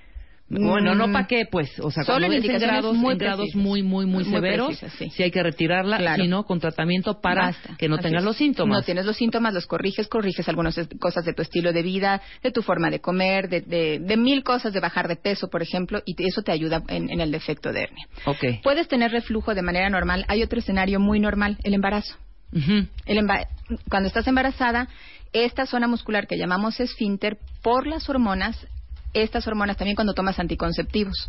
Bueno, 0.46 0.94
no 0.94 1.10
para 1.10 1.26
qué, 1.26 1.46
pues, 1.50 1.80
o 1.80 1.90
sea, 1.90 2.04
Solo 2.04 2.26
cuando 2.26 2.46
en 2.48 2.60
grados, 2.60 2.94
muy 2.94 3.12
en 3.14 3.18
grados 3.18 3.54
muy, 3.54 3.82
muy, 3.82 4.04
muy, 4.04 4.24
Muy 4.24 4.32
severos, 4.32 4.78
precisas, 4.78 4.92
sí. 5.14 5.22
hay 5.22 5.30
que 5.30 5.42
retirarla, 5.42 5.96
Claro. 5.96 6.22
sino 6.22 6.44
con 6.44 6.60
tratamiento 6.60 7.20
para 7.22 7.46
Basta. 7.46 7.76
que 7.78 7.88
no 7.88 7.96
tengas 7.98 8.20
es. 8.20 8.24
los 8.26 8.36
síntomas. 8.36 8.78
No 8.78 8.82
tienes 8.84 9.06
los 9.06 9.16
síntomas, 9.16 9.54
los 9.54 9.66
corriges, 9.66 10.06
corriges 10.06 10.46
algunas 10.48 10.78
cosas 11.00 11.24
de 11.24 11.32
tu 11.32 11.40
estilo 11.40 11.72
de 11.72 11.82
vida, 11.82 12.20
de 12.42 12.50
tu 12.52 12.62
forma 12.62 12.90
de 12.90 13.00
comer, 13.00 13.48
de, 13.48 13.62
de- 13.62 13.98
de 14.00 14.16
mil 14.18 14.44
cosas 14.44 14.72
de 14.74 14.80
bajar 14.80 15.08
de 15.08 15.16
peso, 15.16 15.48
por 15.48 15.62
ejemplo, 15.62 16.02
y 16.04 16.14
eso 16.26 16.42
te 16.42 16.52
ayuda 16.52 16.82
en, 16.88 17.10
en 17.10 17.20
el 17.22 17.30
defecto 17.32 17.72
de 17.72 17.84
hernia. 17.84 18.06
Ok. 18.26 18.60
Puedes 18.62 18.86
tener 18.86 19.10
reflujo 19.12 19.54
de 19.54 19.62
manera 19.62 19.88
normal. 19.88 20.26
Hay 20.28 20.42
otro 20.42 20.58
escenario 20.58 21.00
muy 21.00 21.20
normal, 21.20 21.56
el 21.64 21.72
embarazo. 21.72 22.16
Ujú. 22.52 22.86
El 23.06 23.18
emba- 23.18 23.48
cuando 23.88 24.08
estás 24.08 24.26
embarazada, 24.28 24.88
esta 25.32 25.64
zona 25.66 25.88
muscular 25.88 26.26
que 26.28 26.36
llamamos 26.36 26.78
esfínter, 26.80 27.38
por 27.62 27.86
las 27.86 28.08
hormonas, 28.10 28.66
estas 29.14 29.46
hormonas 29.46 29.76
también 29.76 29.96
cuando 29.96 30.14
tomas 30.14 30.38
anticonceptivos, 30.38 31.28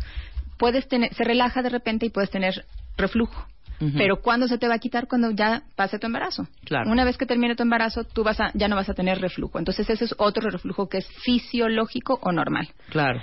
puedes 0.58 0.88
tener, 0.88 1.14
se 1.14 1.24
relaja 1.24 1.62
de 1.62 1.68
repente 1.68 2.06
y 2.06 2.10
puedes 2.10 2.30
tener 2.30 2.64
reflujo. 2.96 3.46
Pero 3.78 4.22
¿cuándo 4.22 4.48
se 4.48 4.56
te 4.56 4.68
va 4.68 4.76
a 4.76 4.78
quitar? 4.78 5.06
Cuando 5.06 5.30
ya 5.32 5.62
pase 5.74 5.98
tu 5.98 6.06
embarazo. 6.06 6.48
Claro. 6.64 6.90
Una 6.90 7.04
vez 7.04 7.18
que 7.18 7.26
termine 7.26 7.56
tu 7.56 7.62
embarazo, 7.62 8.04
tú 8.04 8.24
vas 8.24 8.40
a, 8.40 8.50
ya 8.54 8.68
no 8.68 8.76
vas 8.76 8.88
a 8.88 8.94
tener 8.94 9.20
reflujo. 9.20 9.58
Entonces 9.58 9.90
ese 9.90 10.06
es 10.06 10.14
otro 10.16 10.48
reflujo 10.48 10.88
que 10.88 10.98
es 10.98 11.08
fisiológico 11.22 12.18
o 12.22 12.32
normal. 12.32 12.68
Claro. 12.88 13.20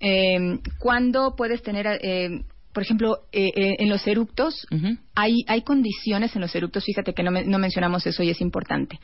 Eh, 0.00 0.58
¿Cuándo 0.78 1.34
puedes 1.36 1.62
tener, 1.62 1.86
eh, 2.02 2.42
por 2.74 2.82
ejemplo, 2.82 3.20
eh, 3.32 3.50
eh, 3.54 3.76
en 3.78 3.88
los 3.88 4.06
eructos, 4.06 4.66
hay, 5.14 5.44
hay 5.46 5.62
condiciones 5.62 6.34
en 6.34 6.42
los 6.42 6.54
eructos, 6.54 6.84
fíjate 6.84 7.14
que 7.14 7.22
no, 7.22 7.30
me- 7.30 7.44
no 7.44 7.58
mencionamos 7.58 8.06
eso 8.06 8.22
y 8.22 8.30
es 8.30 8.40
importante. 8.40 8.98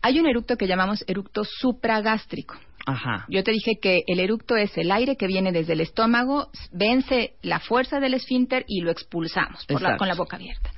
Hay 0.00 0.18
un 0.20 0.26
eructo 0.26 0.56
que 0.56 0.66
llamamos 0.68 1.04
eructo 1.06 1.42
supragástrico. 1.44 2.54
Ajá. 2.86 3.26
Yo 3.28 3.42
te 3.42 3.50
dije 3.50 3.78
que 3.82 4.02
el 4.06 4.20
eructo 4.20 4.56
es 4.56 4.76
el 4.78 4.92
aire 4.92 5.16
que 5.16 5.26
viene 5.26 5.50
desde 5.50 5.72
el 5.72 5.80
estómago, 5.80 6.50
vence 6.72 7.34
la 7.42 7.58
fuerza 7.58 7.98
del 7.98 8.14
esfínter 8.14 8.64
y 8.68 8.80
lo 8.80 8.92
expulsamos 8.92 9.66
por 9.66 9.82
la- 9.82 9.88
Exacto. 9.88 9.98
con 9.98 10.08
la 10.08 10.14
boca 10.14 10.36
abierta. 10.36 10.70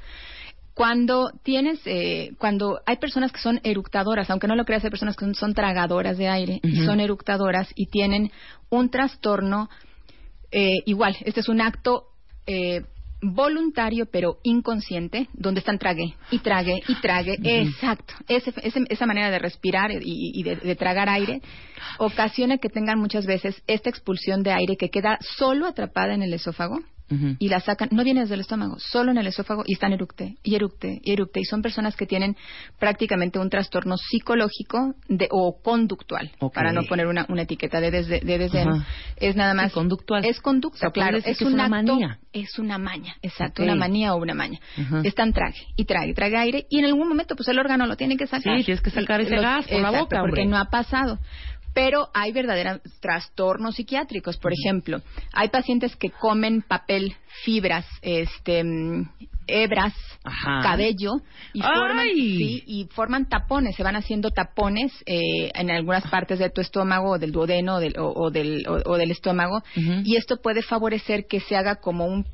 Cuando 0.72 1.32
tienes, 1.42 1.80
eh, 1.86 2.30
cuando 2.38 2.80
hay 2.86 2.96
personas 2.96 3.32
que 3.32 3.40
son 3.40 3.60
eructadoras, 3.64 4.30
aunque 4.30 4.46
no 4.46 4.54
lo 4.54 4.64
creas, 4.64 4.84
hay 4.84 4.90
personas 4.90 5.16
que 5.16 5.24
son, 5.24 5.34
son 5.34 5.52
tragadoras 5.52 6.16
de 6.16 6.28
aire 6.28 6.60
y 6.62 6.84
son 6.84 7.00
eructadoras 7.00 7.68
y 7.74 7.86
tienen 7.86 8.30
un 8.70 8.88
trastorno 8.88 9.68
eh, 10.50 10.76
igual. 10.86 11.16
Este 11.24 11.40
es 11.40 11.48
un 11.48 11.60
acto 11.60 12.04
eh, 12.48 12.82
voluntario 13.20 14.06
pero 14.10 14.38
inconsciente, 14.44 15.28
donde 15.32 15.58
están 15.60 15.78
trague 15.78 16.14
y 16.30 16.38
trague 16.38 16.82
y 16.86 16.94
trague. 17.00 17.36
Exacto. 17.42 18.14
Ese- 18.28 18.52
ese- 18.62 18.84
esa 18.88 19.06
manera 19.06 19.30
de 19.30 19.38
respirar 19.40 19.90
y, 19.90 20.00
y 20.04 20.42
de, 20.44 20.56
de 20.56 20.76
tragar 20.76 21.08
aire 21.08 21.40
ocasiona 21.98 22.58
que 22.58 22.68
tengan 22.68 22.98
muchas 22.98 23.26
veces 23.26 23.60
esta 23.66 23.90
expulsión 23.90 24.42
de 24.42 24.52
aire 24.52 24.76
que 24.76 24.88
queda 24.90 25.18
solo 25.36 25.66
atrapada 25.66 26.14
en 26.14 26.22
el 26.22 26.32
esófago 26.32 26.80
Y 27.38 27.48
la 27.48 27.60
sacan, 27.60 27.88
no 27.90 28.04
viene 28.04 28.20
desde 28.20 28.34
el 28.34 28.40
estómago, 28.40 28.78
solo 28.78 29.10
en 29.10 29.18
el 29.18 29.26
esófago 29.26 29.62
y 29.66 29.72
están 29.72 29.92
eructe 29.92 30.36
y 30.42 30.54
eructe 30.54 31.00
y 31.02 31.12
eructe. 31.12 31.40
Y 31.40 31.44
son 31.44 31.62
personas 31.62 31.96
que 31.96 32.04
tienen 32.06 32.36
prácticamente 32.78 33.38
un 33.38 33.48
trastorno 33.48 33.96
psicológico 33.96 34.94
de, 35.08 35.26
o 35.30 35.60
conductual, 35.62 36.30
para 36.52 36.72
no 36.72 36.82
poner 36.84 37.06
una, 37.06 37.24
una 37.28 37.42
etiqueta 37.42 37.80
de, 37.80 37.90
desde, 37.90 38.20
de 38.20 38.38
desdén. 38.38 38.68
Ajá. 38.68 38.86
Es 39.16 39.36
nada 39.36 39.54
más. 39.54 39.68
Sí, 39.72 39.74
conductual. 39.74 40.24
Es 40.24 40.40
conducta, 40.40 40.76
O 40.76 40.80
sea, 40.80 40.90
puede 40.90 41.06
claro. 41.08 41.16
Es 41.18 41.24
que 41.24 41.30
es 41.30 41.40
un 41.42 41.54
una 41.54 41.64
acto- 41.68 41.70
manía. 41.94 42.18
Es 42.32 42.58
una 42.58 42.78
maña, 42.78 43.16
exacto. 43.22 43.62
Una 43.62 43.74
manía 43.74 44.14
o 44.14 44.18
una 44.18 44.34
maña. 44.34 44.58
Ajá. 44.76 45.00
Están 45.04 45.32
trague 45.32 45.66
y 45.76 45.84
trague, 45.86 46.12
trague 46.14 46.36
aire 46.36 46.66
y 46.68 46.78
en 46.78 46.84
algún 46.84 47.08
momento 47.08 47.34
pues 47.36 47.48
el 47.48 47.58
órgano 47.58 47.86
lo 47.86 47.96
tiene 47.96 48.16
que 48.16 48.26
sacar. 48.26 48.58
Sí, 48.58 48.64
tienes 48.64 48.82
que 48.82 48.90
sacar 48.90 49.20
ese 49.22 49.36
Lo- 49.36 49.42
gas 49.42 49.66
por 49.66 49.80
la 49.80 49.90
boca, 49.90 50.20
porque 50.20 50.42
hombre. 50.42 50.46
no 50.46 50.58
ha 50.58 50.66
pasado. 50.66 51.18
Pero 51.74 52.08
hay 52.14 52.32
verdaderos 52.32 52.80
trastornos 53.00 53.76
psiquiátricos. 53.76 54.36
Por 54.38 54.52
ejemplo, 54.52 55.00
hay 55.32 55.48
pacientes 55.48 55.94
que 55.96 56.10
comen 56.10 56.62
papel, 56.62 57.14
fibras, 57.44 57.86
este, 58.02 58.64
mm, 58.64 59.08
hebras, 59.46 59.94
Ajá. 60.24 60.60
cabello 60.62 61.12
y 61.54 61.60
forman, 61.62 62.06
sí, 62.14 62.62
y 62.66 62.84
forman 62.90 63.28
tapones. 63.28 63.76
Se 63.76 63.82
van 63.82 63.96
haciendo 63.96 64.30
tapones 64.30 64.92
eh, 65.06 65.50
en 65.54 65.70
algunas 65.70 66.04
partes 66.10 66.38
de 66.38 66.50
tu 66.50 66.60
estómago, 66.60 67.12
o 67.12 67.18
del 67.18 67.32
duodeno 67.32 67.76
o 67.76 67.80
del, 67.80 67.98
o, 67.98 68.12
o 68.12 68.30
del, 68.30 68.66
o- 68.68 68.90
o 68.92 68.96
del 68.96 69.10
estómago. 69.10 69.62
Y 70.04 70.16
esto 70.16 70.36
puede 70.42 70.62
favorecer 70.62 71.26
que 71.26 71.40
se 71.40 71.56
haga 71.56 71.76
como 71.76 72.06
un 72.06 72.26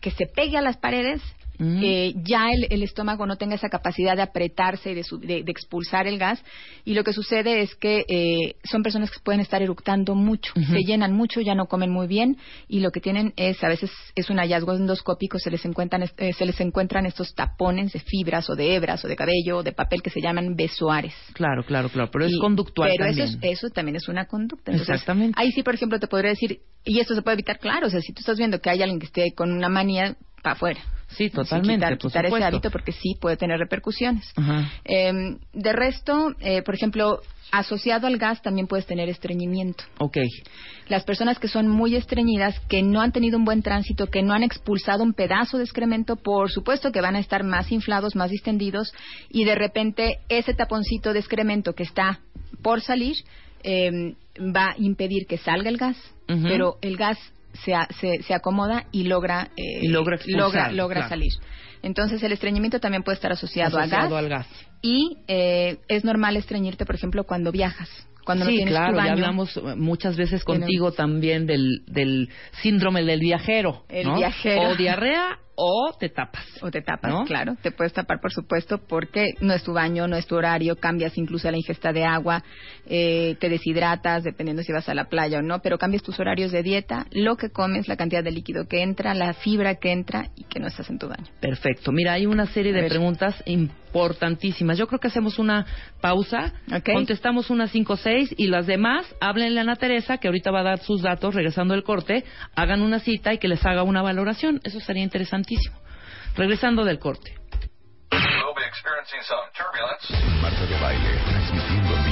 que 0.00 0.10
se 0.10 0.26
pegue 0.26 0.56
a 0.56 0.62
las 0.62 0.76
paredes 0.78 1.20
Eh, 1.62 2.14
ya 2.24 2.48
el, 2.50 2.66
el 2.70 2.82
estómago 2.82 3.26
no 3.26 3.36
tenga 3.36 3.54
esa 3.54 3.68
capacidad 3.68 4.16
de 4.16 4.22
apretarse 4.22 4.92
y 4.92 4.94
de, 4.94 5.04
su- 5.04 5.18
de- 5.20 5.42
de 5.42 5.50
expulsar 5.52 6.06
el 6.06 6.18
gas. 6.18 6.42
Y 6.84 6.94
lo 6.94 7.04
que 7.04 7.12
sucede 7.12 7.60
es 7.60 7.74
que 7.74 8.04
eh, 8.08 8.56
son 8.64 8.82
personas 8.82 9.10
que 9.10 9.18
pueden 9.22 9.40
estar 9.40 9.60
eructando 9.62 10.14
mucho, 10.14 10.52
se 10.54 10.78
llenan 10.86 11.12
mucho, 11.12 11.40
ya 11.40 11.54
no 11.54 11.66
comen 11.66 11.90
muy 11.90 12.06
bien 12.06 12.38
y 12.68 12.80
lo 12.80 12.90
que 12.90 13.00
tienen 13.00 13.32
es, 13.36 13.62
a 13.62 13.68
veces 13.68 13.90
es 14.14 14.30
un 14.30 14.38
hallazgo 14.38 14.72
endoscópico, 14.74 15.38
se 15.38 15.50
les 15.50 15.64
encuentran, 15.64 16.04
eh, 16.16 16.32
se 16.32 16.46
les 16.46 16.58
encuentran 16.60 17.04
estos 17.06 17.34
tapones 17.34 17.92
de 17.92 18.00
fibras 18.00 18.48
o 18.48 18.54
de 18.56 18.74
hebras 18.74 19.04
o 19.04 19.08
de 19.08 19.16
cabello 19.16 19.58
o 19.58 19.62
de 19.62 19.72
papel 19.72 20.02
que 20.02 20.10
se 20.10 20.20
llaman 20.20 20.56
besoares. 20.56 21.14
Claro, 21.34 21.62
claro, 21.64 21.88
claro. 21.90 22.10
Pero 22.10 22.24
es 22.24 22.32
Y- 22.32 22.38
conductual 22.38 22.90
Pero 22.96 23.06
también. 23.08 23.28
Eso, 23.28 23.38
es- 23.42 23.58
eso 23.58 23.68
también 23.70 23.96
es 23.96 24.08
una 24.08 24.24
conducta. 24.26 24.70
Entonces, 24.72 24.94
Exactamente. 24.94 25.34
Ahí 25.38 25.50
sí, 25.52 25.62
por 25.62 25.74
ejemplo, 25.74 25.98
te 26.00 26.06
podría 26.06 26.30
decir, 26.30 26.60
y 26.84 27.00
esto 27.00 27.14
se 27.14 27.22
puede 27.22 27.34
evitar, 27.34 27.58
claro, 27.58 27.86
o 27.86 27.90
sea, 27.90 28.00
si 28.00 28.12
tú 28.12 28.20
estás 28.20 28.38
viendo 28.38 28.60
que 28.60 28.70
hay 28.70 28.80
alguien 28.82 28.98
que 28.98 29.06
esté 29.06 29.34
con 29.34 29.52
una 29.52 29.68
manía, 29.68 30.16
para 30.42 30.54
afuera. 30.54 30.80
Sí, 31.16 31.28
totalmente, 31.30 31.74
quitar, 31.74 31.98
por 31.98 32.10
quitar 32.10 32.26
ese 32.26 32.44
hábito 32.44 32.70
porque 32.70 32.92
sí 32.92 33.16
puede 33.20 33.36
tener 33.36 33.58
repercusiones. 33.58 34.32
Eh, 34.84 35.12
de 35.52 35.72
resto, 35.72 36.34
eh, 36.40 36.62
por 36.62 36.74
ejemplo, 36.74 37.20
asociado 37.50 38.06
al 38.06 38.16
gas 38.16 38.42
también 38.42 38.66
puedes 38.66 38.86
tener 38.86 39.08
estreñimiento. 39.08 39.84
Ok. 39.98 40.18
Las 40.88 41.04
personas 41.04 41.38
que 41.38 41.48
son 41.48 41.68
muy 41.68 41.96
estreñidas, 41.96 42.58
que 42.68 42.82
no 42.82 43.00
han 43.00 43.12
tenido 43.12 43.38
un 43.38 43.44
buen 43.44 43.62
tránsito, 43.62 44.06
que 44.06 44.22
no 44.22 44.32
han 44.32 44.42
expulsado 44.42 45.02
un 45.02 45.14
pedazo 45.14 45.58
de 45.58 45.64
excremento, 45.64 46.16
por 46.16 46.50
supuesto 46.50 46.92
que 46.92 47.00
van 47.00 47.16
a 47.16 47.20
estar 47.20 47.44
más 47.44 47.70
inflados, 47.72 48.16
más 48.16 48.30
distendidos, 48.30 48.92
y 49.30 49.44
de 49.44 49.54
repente 49.54 50.18
ese 50.28 50.54
taponcito 50.54 51.12
de 51.12 51.18
excremento 51.18 51.74
que 51.74 51.82
está 51.82 52.20
por 52.62 52.80
salir 52.80 53.16
eh, 53.62 54.14
va 54.38 54.70
a 54.70 54.74
impedir 54.78 55.26
que 55.26 55.38
salga 55.38 55.68
el 55.68 55.76
gas, 55.76 55.96
pero 56.26 56.76
el 56.80 56.96
gas 56.96 57.18
se, 57.64 57.74
se, 58.00 58.22
se 58.22 58.34
acomoda 58.34 58.86
y 58.92 59.04
logra, 59.04 59.50
eh, 59.56 59.80
Y 59.82 59.88
logra 59.88 60.16
expulsar, 60.16 60.42
logra, 60.42 60.72
logra 60.72 60.94
claro. 61.00 61.08
salir. 61.10 61.32
Entonces 61.82 62.22
el 62.22 62.32
estreñimiento 62.32 62.78
también 62.80 63.02
puede 63.02 63.16
estar 63.16 63.32
asociado, 63.32 63.78
Asociado 63.78 64.16
a 64.16 64.18
al 64.18 64.28
gas, 64.28 64.46
y 64.82 65.16
eh, 65.28 65.78
es 65.88 66.04
normal 66.04 66.36
estreñirte, 66.36 66.84
por 66.86 66.94
ejemplo, 66.94 67.24
cuando 67.24 67.52
viajas, 67.52 67.88
cuando 68.24 68.44
no 68.44 68.50
sí, 68.50 68.56
tienes 68.58 68.72
claro, 68.74 68.92
tu 68.92 68.96
ya 68.96 69.02
baño. 69.02 69.12
hablamos 69.12 69.56
eh, 69.56 69.60
muchas 69.76 70.16
veces 70.16 70.44
contigo 70.44 70.92
también 70.92 71.46
del, 71.46 71.82
del 71.86 72.28
síndrome 72.62 73.02
del 73.02 73.20
viajero. 73.20 73.84
El 73.88 74.08
¿no? 74.08 74.16
viajero. 74.16 74.70
O 74.70 74.76
diarrea 74.76 75.38
o 75.54 75.92
te 75.98 76.08
tapas. 76.08 76.46
O 76.62 76.70
te 76.70 76.80
tapas, 76.80 77.12
¿No? 77.12 77.24
claro. 77.24 77.54
Te 77.62 77.70
puedes 77.70 77.92
tapar, 77.92 78.20
por 78.20 78.32
supuesto, 78.32 78.78
porque 78.78 79.34
no 79.40 79.52
es 79.52 79.62
tu 79.62 79.74
baño, 79.74 80.06
no 80.08 80.16
es 80.16 80.26
tu 80.26 80.36
horario, 80.36 80.76
cambias 80.76 81.16
incluso 81.18 81.50
la 81.50 81.56
ingesta 81.56 81.92
de 81.92 82.04
agua, 82.04 82.42
eh, 82.86 83.36
te 83.40 83.48
deshidratas, 83.48 84.24
dependiendo 84.24 84.62
si 84.62 84.72
vas 84.72 84.88
a 84.88 84.94
la 84.94 85.04
playa 85.04 85.38
o 85.38 85.42
no, 85.42 85.60
pero 85.60 85.78
cambias 85.78 86.02
tus 86.02 86.18
horarios 86.18 86.52
de 86.52 86.62
dieta, 86.62 87.06
lo 87.10 87.36
que 87.36 87.50
comes, 87.50 87.88
la 87.88 87.96
cantidad 87.96 88.24
de 88.24 88.30
líquido 88.30 88.66
que 88.66 88.82
entra, 88.82 89.14
la 89.14 89.34
fibra 89.34 89.74
que 89.74 89.92
entra 89.92 90.30
y 90.34 90.44
que 90.44 90.60
no 90.60 90.66
estás 90.66 90.88
en 90.88 90.98
tu 90.98 91.08
baño. 91.08 91.26
Perfecto. 91.40 91.92
Mira, 91.92 92.14
hay 92.14 92.26
una 92.26 92.46
serie 92.46 92.72
de 92.72 92.88
preguntas 92.88 93.42
importantísimas. 93.46 94.78
Yo 94.78 94.86
creo 94.86 95.00
que 95.00 95.08
hacemos 95.08 95.38
una 95.38 95.66
pausa, 96.00 96.54
contestamos 96.84 97.50
unas 97.50 97.70
cinco 97.70 97.94
o 97.94 97.96
seis 97.96 98.32
y 98.36 98.46
las 98.46 98.66
demás, 98.66 99.06
háblenle 99.20 99.60
a 99.60 99.62
Ana 99.62 99.76
Teresa, 99.76 100.18
que 100.18 100.28
ahorita 100.28 100.50
va 100.50 100.60
a 100.60 100.64
dar 100.64 100.78
sus 100.80 101.02
datos 101.02 101.34
regresando 101.34 101.74
del 101.74 101.82
corte, 101.82 102.24
hagan 102.54 102.82
una 102.82 103.00
cita 103.00 103.34
y 103.34 103.38
que 103.38 103.48
les 103.48 103.64
haga 103.66 103.82
una 103.82 104.02
valoración. 104.02 104.60
Eso 104.64 104.80
sería 104.80 105.02
Regresando 106.36 106.84
del 106.84 106.98
corte. 106.98 107.34
Marta 110.40 110.66
de 110.66 110.80
Baile, 110.80 111.18
transmitiendo 111.24 111.94
en 111.96 112.04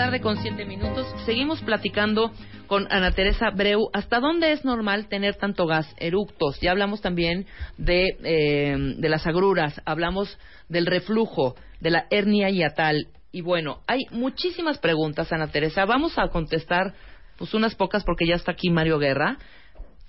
tarde 0.00 0.22
con 0.22 0.38
7 0.38 0.64
minutos. 0.64 1.06
Seguimos 1.26 1.60
platicando 1.60 2.32
con 2.68 2.90
Ana 2.90 3.10
Teresa 3.10 3.50
Breu. 3.50 3.90
¿Hasta 3.92 4.18
dónde 4.18 4.52
es 4.52 4.64
normal 4.64 5.08
tener 5.08 5.34
tanto 5.34 5.66
gas? 5.66 5.94
Eructos. 5.98 6.58
Ya 6.62 6.70
hablamos 6.70 7.02
también 7.02 7.44
de, 7.76 8.16
eh, 8.24 8.94
de 8.96 9.08
las 9.10 9.26
agruras, 9.26 9.78
hablamos 9.84 10.38
del 10.70 10.86
reflujo, 10.86 11.54
de 11.80 11.90
la 11.90 12.06
hernia 12.08 12.48
hiatal. 12.48 13.08
Y 13.30 13.42
bueno, 13.42 13.80
hay 13.86 14.06
muchísimas 14.10 14.78
preguntas, 14.78 15.30
Ana 15.34 15.48
Teresa. 15.48 15.84
Vamos 15.84 16.16
a 16.16 16.28
contestar 16.28 16.94
pues 17.36 17.52
unas 17.52 17.74
pocas 17.74 18.02
porque 18.02 18.26
ya 18.26 18.36
está 18.36 18.52
aquí 18.52 18.70
Mario 18.70 18.98
Guerra. 18.98 19.36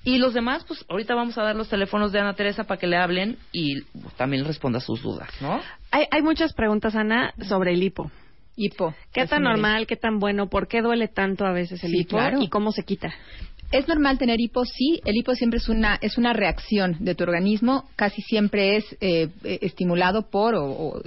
Y 0.06 0.20
los 0.20 0.34
demás, 0.34 0.64
pues 0.66 0.86
ahorita 0.88 1.16
vamos 1.16 1.38
a 1.38 1.44
dar 1.44 1.58
los 1.58 1.68
teléfonos 1.68 2.14
de 2.14 2.22
Ana 2.22 2.34
Teresa 2.34 2.64
para 2.64 2.80
que 2.80 2.88
le 2.88 2.96
hablen 2.96 3.38
y 3.52 3.82
también 4.16 4.46
responda 4.46 4.80
sus 4.80 5.02
dudas, 5.02 5.30
¿no? 5.42 5.60
Hay, 5.92 6.06
hay 6.12 6.22
muchas 6.22 6.54
preguntas, 6.54 6.96
Ana, 6.96 7.34
sobre 7.42 7.74
el 7.74 7.84
hipo. 7.84 8.10
Hipo. 8.56 8.94
¿Qué 9.14 9.26
tan 9.28 9.44
normal, 9.44 9.88
qué 9.88 9.96
tan 9.96 10.20
bueno, 10.20 10.50
por 10.50 10.68
qué 10.68 10.82
duele 10.82 11.08
tanto 11.08 11.46
a 11.46 11.52
veces 11.52 11.84
el 11.84 11.92
Sí, 11.92 11.98
hipo 12.02 12.18
claro. 12.18 12.42
y 12.42 12.50
cómo 12.50 12.72
se 12.72 12.84
quita? 12.84 13.14
¿Es 13.72 13.88
normal 13.88 14.18
tener 14.18 14.40
hipo? 14.42 14.66
Sí, 14.66 15.00
el 15.06 15.16
hipo 15.16 15.34
siempre 15.34 15.58
es 15.60 15.70
una, 15.70 15.98
es 16.02 16.18
una 16.18 16.34
reacción 16.34 16.98
de 17.00 17.16
tu 17.16 17.24
organismo, 17.24 17.90
casi 17.96 18.22
siempre 18.22 18.76
es 18.76 18.86
eh, 19.00 19.30
eh, 19.46 19.60
estimulado 19.62 20.30
por, 20.30 20.56
o, 20.56 20.66
o 20.66 21.02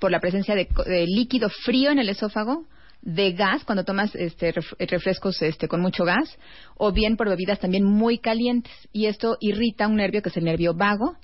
por 0.00 0.10
la 0.10 0.18
presencia 0.20 0.56
de, 0.56 0.66
líquido 1.06 1.48
frío 1.48 1.90
en 1.92 2.00
el 2.00 2.08
esófago, 2.08 2.64
de 3.02 3.32
gas 3.32 3.64
cuando 3.64 3.84
tomas 3.84 4.14
este, 4.16 4.52
ref- 4.52 4.74
refrescos 4.90 5.40
este, 5.40 5.68
con 5.68 5.80
mucho 5.80 6.04
gas, 6.04 6.36
o 6.76 6.90
bien 6.92 7.16
por 7.16 7.28
bebidas 7.28 7.60
también 7.60 7.84
muy 7.84 8.18
calientes. 8.18 8.72
Y 8.92 9.06
esto 9.06 9.36
irrita 9.40 9.86
un 9.86 9.96
nervio 9.96 10.20
que 10.20 10.30
es 10.30 10.36
el 10.36 10.44
nervio 10.44 10.74
vago, 10.74 11.14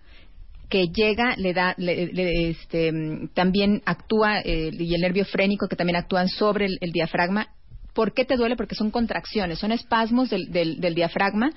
que 0.68 0.88
llega, 0.88 1.34
le 1.36 1.52
da, 1.54 1.74
le- 1.78 2.06
le- 2.12 2.50
este, 2.50 2.92
mm, 2.92 3.28
también 3.34 3.82
actúa, 3.86 4.40
eh, 4.40 4.70
y 4.72 4.94
el 4.94 5.00
nervio 5.00 5.24
frénico 5.24 5.68
que 5.68 5.76
también 5.76 5.96
actúan 5.96 6.28
sobre 6.28 6.66
el, 6.66 6.78
el 6.80 6.92
diafragma. 6.92 7.48
¿Por 7.94 8.12
qué 8.12 8.24
te 8.24 8.36
duele? 8.36 8.56
Porque 8.56 8.74
son 8.74 8.90
contracciones, 8.90 9.58
son 9.58 9.72
espasmos 9.72 10.28
del, 10.30 10.50
del- 10.52 10.80
del 10.80 10.94
diafragma. 10.94 11.50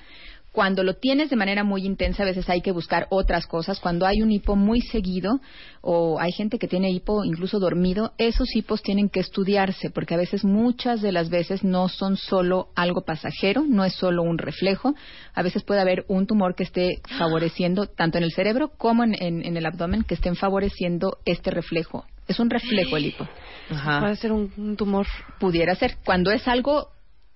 Cuando 0.52 0.82
lo 0.82 0.94
tienes 0.94 1.30
de 1.30 1.36
manera 1.36 1.62
muy 1.62 1.86
intensa, 1.86 2.24
a 2.24 2.26
veces 2.26 2.48
hay 2.48 2.60
que 2.60 2.72
buscar 2.72 3.06
otras 3.10 3.46
cosas. 3.46 3.78
Cuando 3.78 4.04
hay 4.04 4.20
un 4.20 4.32
hipo 4.32 4.56
muy 4.56 4.80
seguido, 4.80 5.40
o 5.80 6.18
hay 6.20 6.32
gente 6.32 6.58
que 6.58 6.66
tiene 6.66 6.90
hipo 6.90 7.24
incluso 7.24 7.60
dormido, 7.60 8.12
esos 8.18 8.48
hipos 8.56 8.82
tienen 8.82 9.08
que 9.08 9.20
estudiarse, 9.20 9.90
porque 9.90 10.14
a 10.14 10.18
veces, 10.18 10.44
muchas 10.44 11.02
de 11.02 11.12
las 11.12 11.30
veces, 11.30 11.62
no 11.62 11.88
son 11.88 12.16
solo 12.16 12.68
algo 12.74 13.02
pasajero, 13.02 13.64
no 13.68 13.84
es 13.84 13.94
solo 13.94 14.22
un 14.24 14.38
reflejo. 14.38 14.94
A 15.34 15.42
veces 15.42 15.62
puede 15.62 15.80
haber 15.80 16.04
un 16.08 16.26
tumor 16.26 16.56
que 16.56 16.64
esté 16.64 17.00
favoreciendo, 17.16 17.86
tanto 17.86 18.18
en 18.18 18.24
el 18.24 18.32
cerebro 18.32 18.72
como 18.76 19.04
en, 19.04 19.14
en- 19.22 19.44
en 19.46 19.56
el 19.56 19.66
abdomen, 19.66 20.02
que 20.02 20.14
estén 20.14 20.34
favoreciendo 20.34 21.18
este 21.24 21.50
reflejo. 21.52 22.04
Es 22.26 22.40
un 22.40 22.50
reflejo 22.50 22.96
el 22.96 23.06
hipo. 23.06 23.28
Ajá. 23.70 24.00
Puede 24.00 24.16
ser 24.16 24.32
un, 24.32 24.52
un 24.56 24.76
tumor. 24.76 25.06
Pudiera 25.38 25.74
ser. 25.74 25.96
Cuando 26.04 26.30
es 26.32 26.46
algo 26.48 26.88